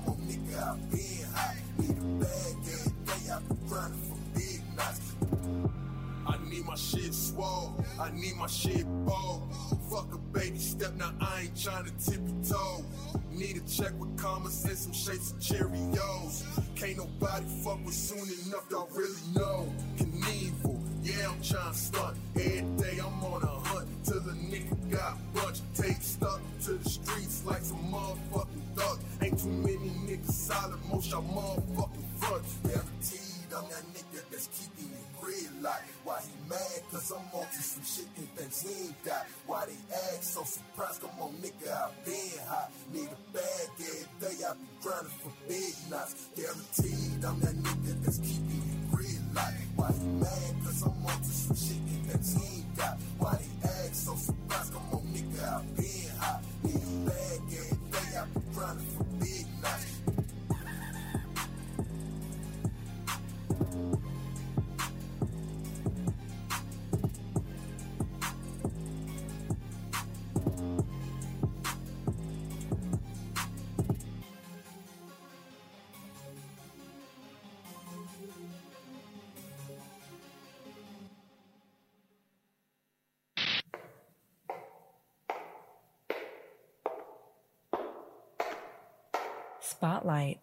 shit 6.77 7.13
swole. 7.13 7.83
I 7.99 8.11
need 8.11 8.35
my 8.35 8.47
shit 8.47 8.85
bold. 9.05 9.53
Fuck 9.89 10.13
a 10.13 10.17
baby 10.17 10.57
step, 10.59 10.93
now 10.95 11.11
I 11.19 11.41
ain't 11.41 11.55
tryna 11.55 11.91
tippy 12.03 12.33
toe. 12.47 12.85
Need 13.31 13.57
a 13.57 13.69
check 13.69 13.93
with 13.99 14.17
commas 14.17 14.63
and 14.65 14.77
some 14.77 14.93
shapes 14.93 15.31
of 15.31 15.39
Cheerios. 15.39 16.43
Can't 16.75 16.97
nobody 16.97 17.45
fuck 17.63 17.83
with 17.85 17.93
soon 17.93 18.19
enough, 18.47 18.65
y'all 18.69 18.89
really 18.93 19.15
know. 19.35 19.71
Can 19.97 20.11
Knievel, 20.11 20.79
yeah, 21.03 21.29
I'm 21.29 21.41
tryna 21.41 21.73
stunt. 21.73 22.17
Every 22.35 22.61
day 22.77 22.99
I'm 22.99 23.23
on 23.23 23.43
a 23.43 23.47
hunt 23.47 23.87
till 24.03 24.19
the 24.21 24.31
nigga 24.31 24.91
got 24.91 25.17
bunch. 25.33 25.61
Take 25.75 26.01
stuck 26.01 26.41
to 26.65 26.73
the 26.73 26.89
streets 26.89 27.43
like 27.45 27.61
some 27.61 27.83
motherfucking 27.91 28.75
duck. 28.75 28.99
Ain't 29.21 29.39
too 29.39 29.49
many 29.49 29.89
niggas 30.05 30.31
solid, 30.31 30.79
most 30.91 31.11
y'all 31.11 31.23
motherfucking 31.23 32.19
front. 32.19 32.43
Guaranteed 32.63 33.26
I'm 33.57 33.63
that 33.69 33.85
nigga 33.89 34.21
that's 34.29 34.47
keeping 34.53 34.93
it 34.93 35.25
real 35.25 35.49
like 35.63 35.81
Why 36.03 36.21
he 36.21 36.49
mad? 36.49 36.81
Cause 36.91 37.09
I'm 37.09 37.25
on 37.33 37.47
to 37.47 37.61
some 37.63 37.81
shit 37.83 38.05
and 38.17 38.29
things 38.37 38.61
he 38.61 38.85
ain't 38.85 39.03
got 39.03 39.25
Why 39.47 39.65
they 39.65 39.95
act 40.13 40.23
so 40.23 40.43
surprised? 40.43 41.01
Come 41.01 41.17
on 41.19 41.33
nigga, 41.41 41.65
I 41.73 41.89
been 42.05 42.37
hot 42.45 42.71
Need 42.93 43.09
a 43.09 43.33
bag 43.33 43.69
every 43.81 44.05
day, 44.21 44.45
I 44.45 44.53
been 44.53 44.77
grinding 44.83 45.17
for 45.25 45.33
big 45.47 45.73
knots 45.89 46.29
Guaranteed 46.37 47.25
I'm 47.25 47.39
that 47.41 47.55
nigga 47.57 48.03
that's 48.05 48.19
keeping 48.19 48.61
it 48.61 48.93
real 48.93 49.25
like 49.33 49.57
Why 49.75 49.89
he 49.91 50.05
mad? 50.21 50.53
Cause 50.63 50.81
I'm 50.83 51.05
on 51.09 51.17
to 51.17 51.33
some 51.33 51.57
shit 51.57 51.81
and 51.81 52.05
things 52.13 52.37
he 52.37 52.57
ain't 52.61 52.77
got 52.77 52.97
Why 53.17 53.41
they 53.41 53.46
Spotlight. 90.07 90.39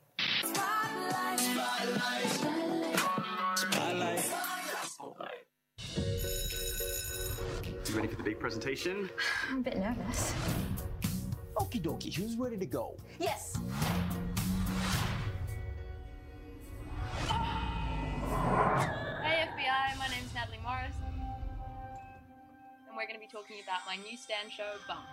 You 7.87 7.95
ready 7.95 8.09
for 8.09 8.17
the 8.17 8.23
big 8.23 8.39
presentation? 8.39 9.09
I'm 9.51 9.61
a 9.61 9.63
bit 9.63 9.79
nervous. 9.79 10.35
Okie 11.57 11.81
dokie, 11.81 12.15
who's 12.15 12.37
ready 12.37 12.59
to 12.59 12.67
go? 12.67 12.95
Yes. 13.19 13.57
Hey 19.23 19.47
FBI, 19.49 19.97
my 19.99 20.09
name's 20.09 20.35
Nathalie 20.35 20.59
Morris, 20.63 20.95
and 22.87 22.95
we're 22.95 23.07
going 23.07 23.15
to 23.15 23.19
be 23.19 23.29
talking 23.33 23.57
about 23.65 23.81
my 23.87 23.97
new 23.97 24.19
Stan 24.19 24.51
show, 24.51 24.75
Bump. 24.87 25.07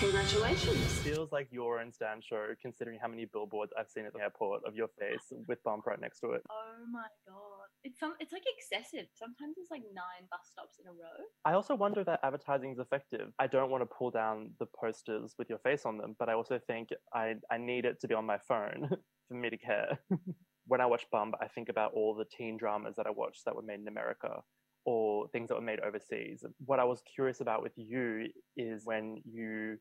Congratulations. 0.00 0.98
Feels 1.02 1.30
like 1.30 1.48
your 1.50 1.78
own 1.78 1.92
Stan 1.92 2.22
show, 2.22 2.46
considering 2.60 2.98
how 3.00 3.06
many 3.06 3.26
billboards 3.26 3.72
I've 3.78 3.90
seen 3.90 4.06
at 4.06 4.14
the 4.14 4.20
airport 4.20 4.62
of 4.66 4.74
your 4.74 4.88
face 4.98 5.32
with 5.46 5.62
bump 5.62 5.86
right 5.86 6.00
next 6.00 6.20
to 6.20 6.32
it. 6.32 6.42
Oh 6.50 6.86
my 6.90 7.06
god, 7.28 7.68
it's 7.84 8.00
some, 8.00 8.14
it's 8.18 8.32
like 8.32 8.44
excessive. 8.46 9.08
Sometimes 9.14 9.56
it's 9.58 9.70
like 9.70 9.82
nine 9.94 10.26
bus 10.30 10.40
stops 10.50 10.78
in 10.80 10.86
a 10.88 10.92
row. 10.92 11.26
I 11.44 11.52
also 11.52 11.74
wonder 11.74 12.00
if 12.00 12.06
that 12.06 12.20
advertising 12.22 12.72
is 12.72 12.78
effective. 12.78 13.28
I 13.38 13.46
don't 13.46 13.70
want 13.70 13.82
to 13.82 13.86
pull 13.86 14.10
down 14.10 14.52
the 14.58 14.66
posters 14.66 15.34
with 15.38 15.50
your 15.50 15.58
face 15.58 15.84
on 15.84 15.98
them, 15.98 16.16
but 16.18 16.30
I 16.30 16.32
also 16.32 16.58
think 16.66 16.88
I, 17.12 17.34
I 17.50 17.58
need 17.58 17.84
it 17.84 18.00
to 18.00 18.08
be 18.08 18.14
on 18.14 18.24
my 18.24 18.38
phone 18.38 18.88
for 19.28 19.34
me 19.34 19.50
to 19.50 19.58
care. 19.58 19.98
when 20.66 20.80
I 20.80 20.86
watch 20.86 21.04
Bump, 21.12 21.34
I 21.42 21.48
think 21.48 21.68
about 21.68 21.92
all 21.92 22.14
the 22.14 22.24
teen 22.24 22.56
dramas 22.56 22.96
that 22.96 23.06
I 23.06 23.10
watched 23.10 23.44
that 23.44 23.54
were 23.54 23.62
made 23.62 23.80
in 23.80 23.88
America 23.88 24.40
or 24.84 25.28
things 25.28 25.48
that 25.48 25.54
were 25.54 25.60
made 25.60 25.80
overseas. 25.80 26.44
What 26.64 26.80
I 26.80 26.84
was 26.84 27.02
curious 27.14 27.40
about 27.40 27.62
with 27.62 27.72
you 27.76 28.28
is 28.56 28.82
when 28.84 29.22
you 29.24 29.78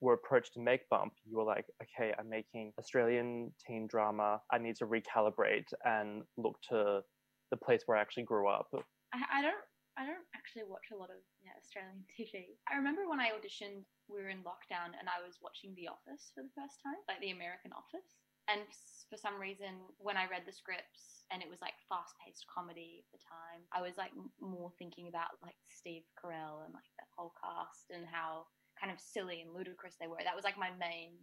were 0.00 0.14
approached 0.14 0.52
to 0.54 0.60
make 0.60 0.88
Bump, 0.88 1.14
you 1.24 1.36
were 1.36 1.44
like, 1.44 1.64
okay, 1.82 2.12
I'm 2.18 2.28
making 2.28 2.72
Australian 2.78 3.52
teen 3.66 3.86
drama. 3.86 4.40
I 4.52 4.58
need 4.58 4.76
to 4.76 4.86
recalibrate 4.86 5.72
and 5.84 6.22
look 6.36 6.58
to 6.68 7.00
the 7.50 7.56
place 7.56 7.82
where 7.86 7.96
I 7.96 8.00
actually 8.00 8.24
grew 8.24 8.48
up. 8.48 8.68
I, 9.14 9.40
I 9.40 9.42
don't. 9.42 9.64
I 9.96 10.04
don't 10.04 10.28
actually 10.36 10.68
watch 10.68 10.92
a 10.92 10.96
lot 11.00 11.08
of 11.08 11.24
yeah, 11.40 11.56
Australian 11.56 12.04
TV. 12.12 12.60
I 12.68 12.76
remember 12.76 13.08
when 13.08 13.16
I 13.16 13.32
auditioned, 13.32 13.88
we 14.12 14.20
were 14.20 14.28
in 14.28 14.44
lockdown 14.44 14.92
and 14.92 15.08
I 15.08 15.24
was 15.24 15.40
watching 15.40 15.72
The 15.72 15.88
Office 15.88 16.36
for 16.36 16.44
the 16.44 16.52
first 16.52 16.84
time, 16.84 17.00
like 17.08 17.24
the 17.24 17.32
American 17.32 17.72
Office. 17.72 18.20
And 18.46 18.62
for 19.10 19.18
some 19.18 19.38
reason, 19.38 19.74
when 19.98 20.16
I 20.16 20.30
read 20.30 20.46
the 20.46 20.54
scripts 20.54 21.26
and 21.30 21.42
it 21.42 21.50
was 21.50 21.62
like 21.62 21.74
fast 21.90 22.14
paced 22.22 22.46
comedy 22.46 23.02
at 23.02 23.10
the 23.10 23.22
time, 23.22 23.66
I 23.74 23.82
was 23.82 23.98
like 23.98 24.14
more 24.38 24.70
thinking 24.78 25.08
about 25.10 25.38
like 25.42 25.58
Steve 25.66 26.06
Carell 26.14 26.62
and 26.62 26.74
like 26.74 26.90
that 26.98 27.10
whole 27.14 27.34
cast 27.42 27.90
and 27.90 28.06
how 28.06 28.46
kind 28.78 28.92
of 28.92 29.02
silly 29.02 29.42
and 29.42 29.54
ludicrous 29.54 29.98
they 29.98 30.06
were. 30.06 30.22
That 30.22 30.36
was 30.38 30.46
like 30.46 30.58
my 30.58 30.70
main 30.78 31.18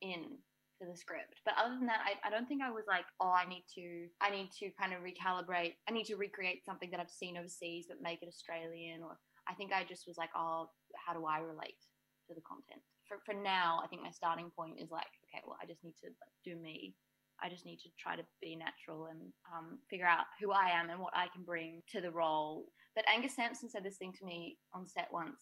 in 0.00 0.38
for 0.78 0.86
the 0.86 0.96
script. 0.96 1.42
But 1.44 1.54
other 1.58 1.74
than 1.74 1.86
that, 1.90 2.02
I, 2.06 2.14
I 2.26 2.30
don't 2.30 2.46
think 2.46 2.62
I 2.62 2.70
was 2.70 2.86
like, 2.86 3.04
oh, 3.20 3.34
I 3.34 3.46
need 3.48 3.66
to, 3.74 4.06
I 4.22 4.30
need 4.30 4.50
to 4.62 4.70
kind 4.78 4.94
of 4.94 5.02
recalibrate. 5.02 5.74
I 5.88 5.92
need 5.92 6.06
to 6.06 6.16
recreate 6.16 6.64
something 6.64 6.90
that 6.90 7.00
I've 7.00 7.10
seen 7.10 7.36
overseas, 7.36 7.86
but 7.90 8.02
make 8.02 8.22
it 8.22 8.30
Australian. 8.30 9.02
Or 9.02 9.18
I 9.50 9.54
think 9.54 9.72
I 9.74 9.82
just 9.82 10.06
was 10.06 10.16
like, 10.16 10.30
oh, 10.38 10.70
how 10.94 11.14
do 11.14 11.26
I 11.26 11.38
relate 11.42 11.82
to 12.30 12.34
the 12.34 12.46
content? 12.46 12.82
For 13.06 13.18
for 13.26 13.34
now, 13.34 13.80
I 13.82 13.88
think 13.88 14.02
my 14.02 14.14
starting 14.14 14.50
point 14.54 14.78
is 14.78 14.90
like, 14.90 15.10
okay, 15.28 15.42
well, 15.46 15.56
I 15.62 15.66
just 15.66 15.84
need 15.84 15.94
to 16.02 16.06
like, 16.08 16.34
do 16.44 16.56
me. 16.56 16.94
I 17.40 17.48
just 17.48 17.64
need 17.64 17.78
to 17.80 17.88
try 17.98 18.16
to 18.16 18.24
be 18.42 18.56
natural 18.56 19.06
and 19.06 19.20
um, 19.54 19.78
figure 19.88 20.06
out 20.06 20.26
who 20.40 20.50
I 20.50 20.70
am 20.70 20.90
and 20.90 20.98
what 20.98 21.14
I 21.14 21.28
can 21.32 21.44
bring 21.44 21.82
to 21.92 22.00
the 22.00 22.10
role. 22.10 22.66
But 22.96 23.04
Angus 23.08 23.36
Sampson 23.36 23.70
said 23.70 23.84
this 23.84 23.96
thing 23.96 24.12
to 24.18 24.24
me 24.26 24.58
on 24.74 24.86
set 24.86 25.06
once. 25.12 25.38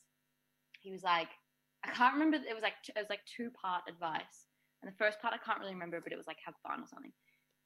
He 0.80 0.92
was 0.92 1.02
like, 1.02 1.28
I 1.84 1.90
can't 1.92 2.12
remember. 2.12 2.36
It 2.36 2.52
was 2.52 2.62
like 2.62 2.74
it 2.88 2.98
was 3.00 3.08
like 3.08 3.20
two 3.24 3.48
part 3.50 3.82
advice, 3.88 4.44
and 4.82 4.92
the 4.92 4.96
first 4.98 5.20
part 5.22 5.32
I 5.32 5.38
can't 5.44 5.58
really 5.60 5.72
remember, 5.72 6.00
but 6.02 6.12
it 6.12 6.16
was 6.18 6.26
like 6.26 6.36
have 6.44 6.54
fun 6.66 6.80
or 6.84 6.86
something. 6.88 7.12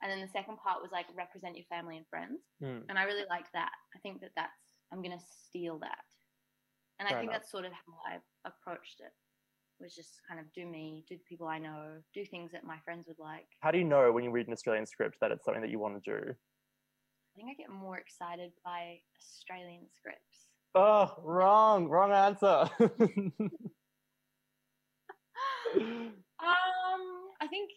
and 0.02 0.08
then 0.10 0.20
the 0.20 0.28
second 0.32 0.56
part 0.62 0.80
was 0.80 0.92
like 0.92 1.06
represent 1.16 1.56
your 1.56 1.66
family 1.68 1.96
and 1.96 2.06
friends, 2.08 2.40
Hmm. 2.62 2.86
and 2.88 2.98
I 2.98 3.04
really 3.04 3.26
liked 3.28 3.50
that. 3.54 3.72
I 3.96 3.98
think 4.00 4.20
that 4.20 4.30
that's 4.36 4.76
I'm 4.92 5.02
gonna 5.02 5.18
steal 5.48 5.78
that, 5.80 6.04
and 6.98 7.08
I 7.08 7.12
think 7.18 7.30
enough. 7.30 7.42
that's 7.42 7.50
sort 7.50 7.64
of 7.64 7.72
how 7.72 7.94
I 8.06 8.18
approached 8.46 9.00
it. 9.00 9.12
Was 9.80 9.94
just 9.94 10.20
kind 10.28 10.38
of 10.38 10.46
do 10.52 10.66
me, 10.66 11.04
do 11.08 11.16
the 11.16 11.24
people 11.28 11.46
I 11.46 11.58
know, 11.58 11.96
do 12.12 12.24
things 12.24 12.52
that 12.52 12.64
my 12.64 12.76
friends 12.84 13.06
would 13.06 13.18
like. 13.18 13.46
How 13.60 13.70
do 13.70 13.78
you 13.78 13.84
know 13.84 14.12
when 14.12 14.24
you 14.24 14.30
read 14.30 14.46
an 14.46 14.52
Australian 14.52 14.84
script 14.84 15.16
that 15.20 15.30
it's 15.30 15.44
something 15.44 15.62
that 15.62 15.70
you 15.70 15.78
want 15.78 16.02
to 16.02 16.10
do? 16.10 16.18
I 16.18 17.32
think 17.34 17.48
I 17.48 17.54
get 17.54 17.70
more 17.70 17.96
excited 17.96 18.52
by 18.62 18.98
Australian 19.18 19.86
scripts. 19.94 20.48
Oh, 20.74 21.14
wrong, 21.22 21.88
wrong 21.88 22.12
answer. 22.12 22.68
Um, 26.40 27.02
I 27.40 27.46
think 27.46 27.70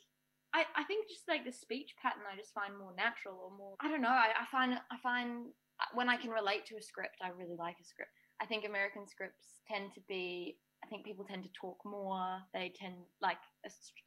I, 0.54 0.64
I 0.76 0.84
think 0.86 1.10
just 1.10 1.28
like 1.28 1.46
the 1.46 1.52
speech 1.52 1.94
pattern 2.02 2.24
I 2.32 2.38
just 2.38 2.54
find 2.54 2.78
more 2.78 2.94
natural 2.96 3.36
or 3.36 3.52
more 3.52 3.76
I 3.82 3.90
don't 3.90 4.02
know 4.02 4.14
I, 4.14 4.32
I 4.40 4.46
find 4.52 4.74
I 4.74 4.98
find 5.02 5.52
uh, 5.82 5.92
when 5.94 6.10
I 6.10 6.18
can 6.18 6.32
relate 6.32 6.66
to 6.68 6.78
a 6.78 6.82
script 6.82 7.20
I 7.22 7.30
really 7.30 7.58
like 7.58 7.76
a 7.82 7.86
script 7.86 8.16
I 8.42 8.46
think 8.46 8.66
American 8.66 9.08
scripts 9.08 9.60
tend 9.68 9.94
to 9.94 10.02
be 10.08 10.58
I 10.84 10.88
think 10.90 11.06
people 11.06 11.26
tend 11.26 11.44
to 11.44 11.50
talk 11.60 11.78
more 11.86 12.40
they 12.54 12.74
tend 12.76 12.96
like 13.22 13.38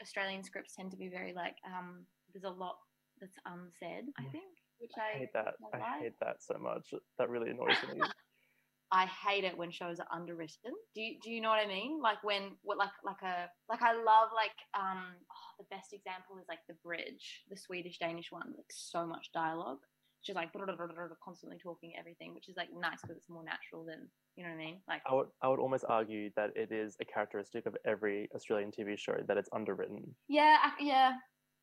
Australian 0.02 0.44
scripts 0.44 0.74
tend 0.76 0.90
to 0.90 0.96
be 0.96 1.08
very 1.08 1.32
like 1.32 1.56
um 1.66 2.04
there's 2.32 2.44
a 2.44 2.50
lot 2.50 2.76
that's 3.20 3.38
unsaid 3.46 4.04
I 4.18 4.24
think 4.30 4.44
which 4.78 4.92
I, 4.96 5.16
I 5.16 5.18
hate 5.20 5.32
that. 5.34 5.54
I 5.72 5.78
I 5.78 5.98
hate 6.00 6.20
that 6.20 6.36
so 6.42 6.58
much. 6.58 6.92
That 7.18 7.30
really 7.30 7.50
annoys 7.50 7.76
me. 7.92 8.00
I 8.92 9.06
hate 9.06 9.42
it 9.42 9.56
when 9.58 9.72
shows 9.72 9.98
are 9.98 10.06
underwritten. 10.12 10.72
Do 10.94 11.00
you, 11.00 11.16
do 11.20 11.30
you 11.30 11.40
know 11.40 11.48
what 11.48 11.64
I 11.64 11.66
mean? 11.66 12.00
Like 12.00 12.22
when 12.22 12.52
what 12.62 12.78
like 12.78 12.94
like 13.04 13.20
a 13.22 13.50
like 13.68 13.82
I 13.82 13.94
love 13.94 14.28
like 14.34 14.54
um 14.78 15.02
oh, 15.32 15.48
the 15.58 15.66
best 15.70 15.92
example 15.92 16.38
is 16.38 16.46
like 16.48 16.60
the 16.68 16.76
bridge, 16.84 17.42
the 17.50 17.56
Swedish 17.56 17.98
Danish 17.98 18.30
one, 18.30 18.52
like 18.56 18.70
so 18.70 19.06
much 19.06 19.30
dialogue. 19.34 19.80
She's 20.26 20.34
like 20.34 20.52
constantly 21.24 21.58
talking 21.62 21.92
everything, 21.98 22.34
which 22.34 22.48
is 22.48 22.56
like 22.56 22.68
nice 22.76 22.98
because 23.02 23.16
it's 23.16 23.30
more 23.30 23.44
natural 23.44 23.84
than 23.84 24.08
you 24.34 24.42
know 24.42 24.50
what 24.50 24.56
I 24.56 24.64
mean. 24.66 24.80
Like 24.88 25.02
I 25.08 25.14
would 25.14 25.28
I 25.40 25.48
would 25.48 25.60
almost 25.60 25.84
argue 25.88 26.30
that 26.34 26.50
it 26.56 26.72
is 26.72 26.96
a 27.00 27.04
characteristic 27.04 27.66
of 27.66 27.76
every 27.84 28.28
Australian 28.34 28.72
TV 28.72 28.98
show 28.98 29.16
that 29.28 29.36
it's 29.36 29.48
underwritten. 29.52 30.14
yeah, 30.28 30.58
I, 30.62 30.70
yeah. 30.80 31.12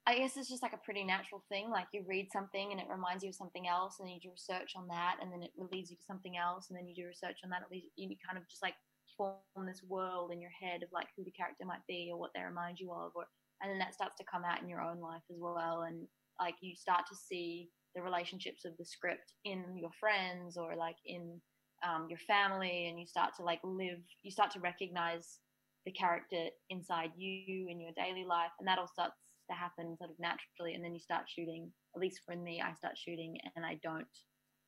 I 0.06 0.17
guess 0.17 0.36
it's 0.36 0.49
just 0.49 0.62
like 0.62 0.73
a 0.73 0.84
pretty 0.84 1.04
natural 1.04 1.43
thing. 1.47 1.69
Like 1.69 1.88
you 1.93 2.04
read 2.06 2.28
something 2.32 2.71
and 2.71 2.80
it 2.80 2.88
reminds 2.89 3.23
you 3.23 3.30
of 3.30 3.36
something 3.36 3.67
else, 3.67 3.99
and 3.99 4.08
then 4.08 4.15
you 4.15 4.21
do 4.21 4.32
research 4.32 4.73
on 4.76 4.88
that, 4.88 5.17
and 5.21 5.32
then 5.32 5.43
it 5.43 5.52
leads 5.58 5.91
you 5.91 5.97
to 5.97 6.04
something 6.04 6.38
else, 6.38 6.67
and 6.69 6.78
then 6.78 6.88
you 6.88 6.95
do 6.95 7.08
research 7.08 7.39
on 7.43 7.49
that. 7.52 7.63
It 7.63 7.71
leads 7.71 7.88
you 7.95 8.15
kind 8.26 8.38
of 8.38 8.47
just 8.49 8.63
like 8.63 8.76
form 9.17 9.65
this 9.67 9.84
world 9.88 10.32
in 10.32 10.41
your 10.41 10.52
head 10.52 10.84
of 10.84 10.89
like 10.91 11.08
who 11.15 11.23
the 11.23 11.32
character 11.32 11.65
might 11.65 11.86
be 11.88 12.10
or 12.12 12.19
what 12.19 12.32
they 12.36 12.41
remind 12.41 12.80
you 12.80 12.91
of, 12.91 13.12
or 13.15 13.26
and 13.62 13.71
then 13.71 13.80
that 13.80 13.93
starts 13.93 14.17
to 14.19 14.26
come 14.30 14.43
out 14.43 14.62
in 14.62 14.67
your 14.67 14.82
own 14.82 14.99
life 14.99 15.23
as 15.32 15.38
well, 15.39 15.84
and 15.88 16.08
like 16.39 16.56
you 16.62 16.76
start 16.76 17.04
to 17.08 17.15
see 17.15 17.69
the 17.95 18.01
relationships 18.01 18.65
of 18.65 18.75
the 18.77 18.86
script 18.86 19.34
in 19.45 19.77
your 19.77 19.91
friends 19.99 20.58
or 20.58 20.75
like 20.75 20.97
in 21.06 21.39
um, 21.88 22.08
your 22.10 22.19
family, 22.19 22.88
and 22.88 22.99
you 22.99 23.06
start 23.06 23.36
to 23.38 23.43
like 23.43 23.60
live. 23.63 23.99
You 24.21 24.32
start 24.32 24.51
to 24.51 24.60
recognize 24.60 25.39
the 25.86 25.91
character 25.91 26.45
inside 26.69 27.12
you 27.17 27.67
in 27.69 27.79
your 27.79 27.91
daily 27.95 28.25
life, 28.25 28.51
and 28.60 28.67
that 28.67 28.79
all 28.79 28.88
starts 28.88 29.17
to 29.49 29.56
happen 29.56 29.97
sort 29.97 30.10
of 30.10 30.19
naturally. 30.19 30.73
And 30.75 30.84
then 30.84 30.93
you 30.93 30.99
start 30.99 31.23
shooting. 31.27 31.71
At 31.95 32.01
least 32.01 32.21
for 32.25 32.36
me, 32.36 32.62
I 32.62 32.73
start 32.73 32.97
shooting, 32.97 33.38
and 33.56 33.65
I 33.65 33.79
don't. 33.84 34.08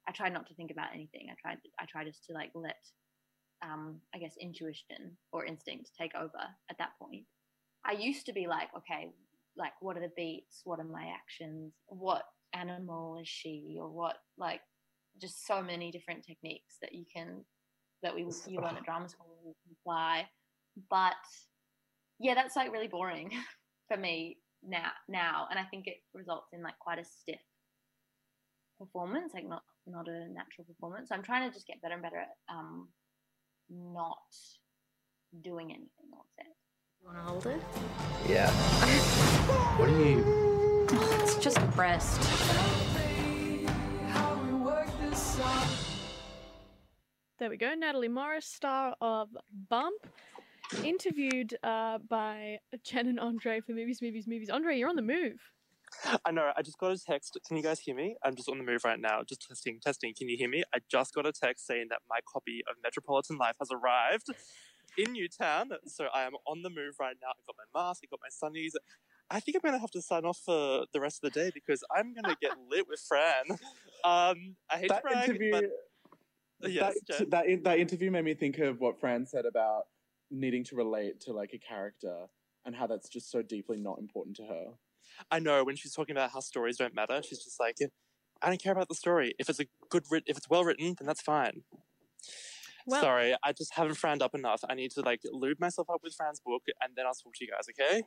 I 0.07 0.11
try 0.11 0.29
not 0.29 0.45
to 0.47 0.53
think 0.53 0.71
about 0.71 0.93
anything. 0.93 1.27
I 1.31 1.35
try. 1.41 1.57
I 1.79 1.85
try 1.85 2.03
just 2.03 2.25
to 2.25 2.33
like 2.33 2.51
let, 2.53 2.77
um, 3.63 4.01
I 4.13 4.19
guess, 4.19 4.35
intuition 4.39 5.17
or 5.31 5.45
instinct 5.45 5.91
take 5.99 6.15
over 6.15 6.43
at 6.69 6.77
that 6.77 6.91
point. 7.01 7.23
I 7.85 7.93
used 7.93 8.25
to 8.25 8.33
be 8.33 8.47
like, 8.47 8.69
okay, 8.77 9.11
like 9.57 9.73
what 9.79 9.97
are 9.97 10.01
the 10.01 10.11
beats? 10.15 10.61
What 10.63 10.79
are 10.79 10.83
my 10.83 11.07
actions? 11.13 11.73
What 11.87 12.23
animal 12.55 13.17
is 13.21 13.27
she? 13.27 13.77
Or 13.79 13.89
what 13.89 14.17
like 14.37 14.61
just 15.21 15.45
so 15.45 15.61
many 15.61 15.91
different 15.91 16.25
techniques 16.25 16.75
that 16.81 16.93
you 16.93 17.05
can 17.13 17.43
that 18.03 18.13
we 18.13 18.21
you 18.21 18.59
learn 18.59 18.77
at 18.77 18.83
drama 18.83 19.09
school 19.09 19.27
you 19.45 19.53
can 19.63 19.75
apply. 19.81 20.25
But 20.89 21.13
yeah, 22.19 22.35
that's 22.35 22.55
like 22.55 22.71
really 22.71 22.87
boring 22.87 23.31
for 23.87 23.97
me 23.97 24.37
now 24.67 24.89
now 25.07 25.47
and 25.51 25.59
I 25.59 25.63
think 25.63 25.85
it 25.85 25.97
results 26.13 26.47
in 26.51 26.63
like 26.63 26.77
quite 26.79 26.97
a 26.99 27.05
stiff 27.05 27.39
performance, 28.79 29.33
like 29.33 29.47
not 29.47 29.63
not 29.87 30.07
a 30.07 30.27
natural 30.31 30.65
performance. 30.67 31.09
So 31.09 31.15
I'm 31.15 31.23
trying 31.23 31.47
to 31.47 31.53
just 31.53 31.67
get 31.67 31.81
better 31.81 31.93
and 31.93 32.03
better 32.03 32.19
at 32.19 32.35
um 32.49 32.89
not 33.69 34.17
doing 35.41 35.71
anything 35.71 36.09
on 36.13 36.25
set. 36.35 36.45
You 37.01 37.07
want 37.07 37.17
to 37.17 37.23
hold 37.23 37.45
it? 37.47 37.61
Yeah. 38.27 38.49
what 39.77 39.87
do 39.87 39.97
you? 39.97 40.54
It's 40.97 41.35
just 41.37 41.57
a 41.57 41.65
breast. 41.67 42.21
There 47.37 47.49
we 47.49 47.57
go. 47.57 47.73
Nathalie 47.73 48.07
Morris, 48.07 48.45
star 48.45 48.95
of 49.01 49.29
Bump, 49.69 50.07
interviewed 50.83 51.55
uh, 51.63 51.97
by 52.09 52.59
Jen 52.83 53.07
and 53.07 53.19
Andre 53.19 53.59
for 53.59 53.73
Movies, 53.73 54.01
Movies, 54.01 54.25
Movies. 54.25 54.49
Andre, 54.49 54.77
you're 54.77 54.89
on 54.89 54.95
the 54.95 55.01
move. 55.01 55.39
I 56.25 56.31
know. 56.31 56.51
I 56.55 56.61
just 56.61 56.77
got 56.77 56.91
a 56.91 56.97
text. 56.97 57.37
Can 57.45 57.57
you 57.57 57.63
guys 57.63 57.79
hear 57.79 57.95
me? 57.95 58.15
I'm 58.23 58.35
just 58.35 58.49
on 58.49 58.57
the 58.57 58.63
move 58.63 58.85
right 58.85 58.99
now. 58.99 59.21
Just 59.27 59.45
testing, 59.47 59.79
testing. 59.81 60.13
Can 60.17 60.29
you 60.29 60.37
hear 60.37 60.49
me? 60.49 60.63
I 60.73 60.79
just 60.89 61.13
got 61.13 61.25
a 61.25 61.31
text 61.31 61.67
saying 61.67 61.87
that 61.89 61.99
my 62.09 62.19
copy 62.31 62.61
of 62.69 62.75
Metropolitan 62.83 63.37
Life 63.37 63.55
has 63.59 63.69
arrived 63.71 64.29
in 64.97 65.13
Newtown. 65.13 65.69
So 65.87 66.07
I 66.13 66.23
am 66.23 66.33
on 66.47 66.61
the 66.61 66.69
move 66.69 66.95
right 66.99 67.15
now. 67.21 67.29
I've 67.29 67.45
got 67.45 67.55
my 67.57 67.79
mask. 67.87 68.03
I've 68.03 68.09
got 68.09 68.19
my 68.21 68.29
sunnies. 68.49 68.71
I 69.29 69.39
think 69.39 69.57
I'm 69.57 69.61
gonna 69.63 69.79
have 69.79 69.91
to 69.91 70.01
sign 70.01 70.23
off 70.25 70.39
for 70.45 70.85
the 70.93 70.99
rest 70.99 71.23
of 71.23 71.33
the 71.33 71.39
day 71.39 71.51
because 71.53 71.83
I'm 71.95 72.13
gonna 72.13 72.35
get 72.41 72.51
lit 72.69 72.87
with 72.87 72.99
Fran. 73.07 73.45
Um, 74.03 74.55
I 74.71 74.77
hate 74.77 74.89
That 74.89 74.97
to 74.97 75.01
brag, 75.01 75.29
interview- 75.29 75.51
but 75.51 76.71
yes, 76.71 76.95
that, 77.07 77.29
that 77.31 77.63
that 77.63 77.79
interview 77.79 78.11
made 78.11 78.23
me 78.25 78.33
think 78.33 78.59
of 78.59 78.79
what 78.79 78.99
Fran 78.99 79.25
said 79.25 79.45
about 79.45 79.83
needing 80.31 80.63
to 80.65 80.75
relate 80.75 81.19
to 81.21 81.33
like 81.33 81.53
a 81.53 81.57
character 81.59 82.25
and 82.65 82.75
how 82.75 82.87
that's 82.87 83.09
just 83.09 83.29
so 83.31 83.41
deeply 83.41 83.77
not 83.77 83.99
important 83.99 84.35
to 84.37 84.43
her. 84.45 84.65
I 85.31 85.39
know 85.39 85.63
when 85.63 85.75
she's 85.75 85.93
talking 85.93 86.15
about 86.15 86.31
how 86.31 86.39
stories 86.39 86.77
don't 86.77 86.95
matter, 86.95 87.21
she's 87.21 87.43
just 87.43 87.59
like, 87.59 87.77
I 88.41 88.47
don't 88.47 88.61
care 88.61 88.71
about 88.71 88.89
the 88.89 88.95
story. 88.95 89.33
If 89.37 89.49
it's 89.49 89.59
a 89.59 89.65
good, 89.89 90.03
if 90.25 90.37
it's 90.37 90.49
well 90.49 90.63
written, 90.63 90.95
then 90.97 91.05
that's 91.07 91.21
fine. 91.21 91.63
Well- 92.85 93.01
Sorry, 93.01 93.35
I 93.43 93.51
just 93.51 93.73
haven't 93.73 93.95
franned 93.95 94.21
up 94.21 94.35
enough. 94.35 94.63
I 94.69 94.75
need 94.75 94.91
to 94.91 95.01
like 95.01 95.21
lube 95.31 95.59
myself 95.59 95.89
up 95.89 96.01
with 96.03 96.13
Fran's 96.13 96.39
book, 96.39 96.63
and 96.81 96.95
then 96.95 97.05
I'll 97.05 97.13
talk 97.13 97.33
to 97.35 97.45
you 97.45 97.51
guys. 97.51 97.65
Okay? 97.69 98.03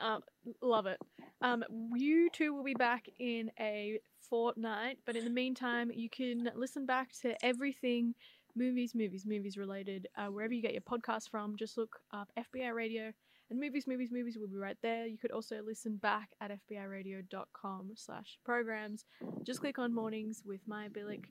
Uh, 0.00 0.20
love 0.62 0.86
it. 0.86 0.98
Um, 1.40 1.64
you 1.94 2.30
two 2.30 2.54
will 2.54 2.64
be 2.64 2.74
back 2.74 3.06
in 3.18 3.50
a 3.60 4.00
fortnight, 4.28 4.98
but 5.04 5.16
in 5.16 5.24
the 5.24 5.30
meantime, 5.30 5.90
you 5.94 6.08
can 6.08 6.50
listen 6.54 6.86
back 6.86 7.12
to 7.22 7.34
everything 7.44 8.14
movies, 8.56 8.94
movies, 8.94 9.24
movies 9.26 9.56
related 9.56 10.08
uh, 10.16 10.26
wherever 10.26 10.52
you 10.52 10.62
get 10.62 10.72
your 10.72 10.82
podcast 10.82 11.30
from. 11.30 11.56
Just 11.56 11.76
look 11.76 11.98
up 12.12 12.30
FBI 12.38 12.72
Radio 12.74 13.12
and 13.50 13.60
movies, 13.60 13.86
movies, 13.86 14.10
movies 14.10 14.38
will 14.38 14.48
be 14.48 14.56
right 14.56 14.76
there. 14.82 15.06
You 15.06 15.18
could 15.18 15.30
also 15.30 15.60
listen 15.64 15.96
back 15.96 16.30
at 16.40 16.50
fbiradio.com 16.50 17.92
slash 17.96 18.38
programs. 18.44 19.04
Just 19.42 19.60
click 19.60 19.78
on 19.78 19.94
mornings 19.94 20.42
with 20.44 20.60
Maya 20.66 20.88
Billick. 20.88 21.24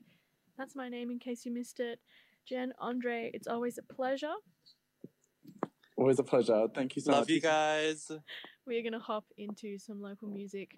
That's 0.56 0.76
my 0.76 0.88
name 0.88 1.10
in 1.10 1.18
case 1.18 1.44
you 1.44 1.52
missed 1.52 1.80
it. 1.80 1.98
Jen, 2.48 2.72
Andre, 2.80 3.30
it's 3.34 3.46
always 3.46 3.78
a 3.78 3.94
pleasure. 3.94 4.32
Always 5.96 6.18
a 6.18 6.24
pleasure. 6.24 6.66
Thank 6.74 6.96
you 6.96 7.02
so 7.02 7.12
Love 7.12 7.20
much. 7.20 7.28
Love 7.28 7.30
you 7.30 7.40
guys. 7.40 8.10
we 8.66 8.78
are 8.78 8.82
going 8.82 8.92
to 8.92 8.98
hop 8.98 9.24
into 9.38 9.78
some 9.78 10.00
local 10.00 10.28
music. 10.28 10.70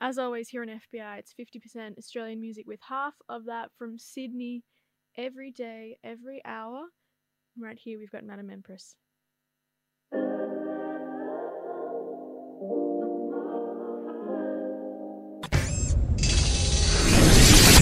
As 0.00 0.16
always, 0.16 0.48
here 0.48 0.62
on 0.62 0.68
FBI, 0.68 1.18
it's 1.18 1.34
50% 1.34 1.98
Australian 1.98 2.40
music, 2.40 2.66
with 2.66 2.80
half 2.88 3.14
of 3.28 3.44
that 3.46 3.70
from 3.76 3.98
Sydney 3.98 4.62
every 5.18 5.50
day, 5.50 5.98
every 6.02 6.40
hour. 6.46 6.84
Right 7.58 7.78
here, 7.78 7.98
we've 7.98 8.10
got 8.10 8.24
Madame 8.24 8.50
Empress. 8.50 8.96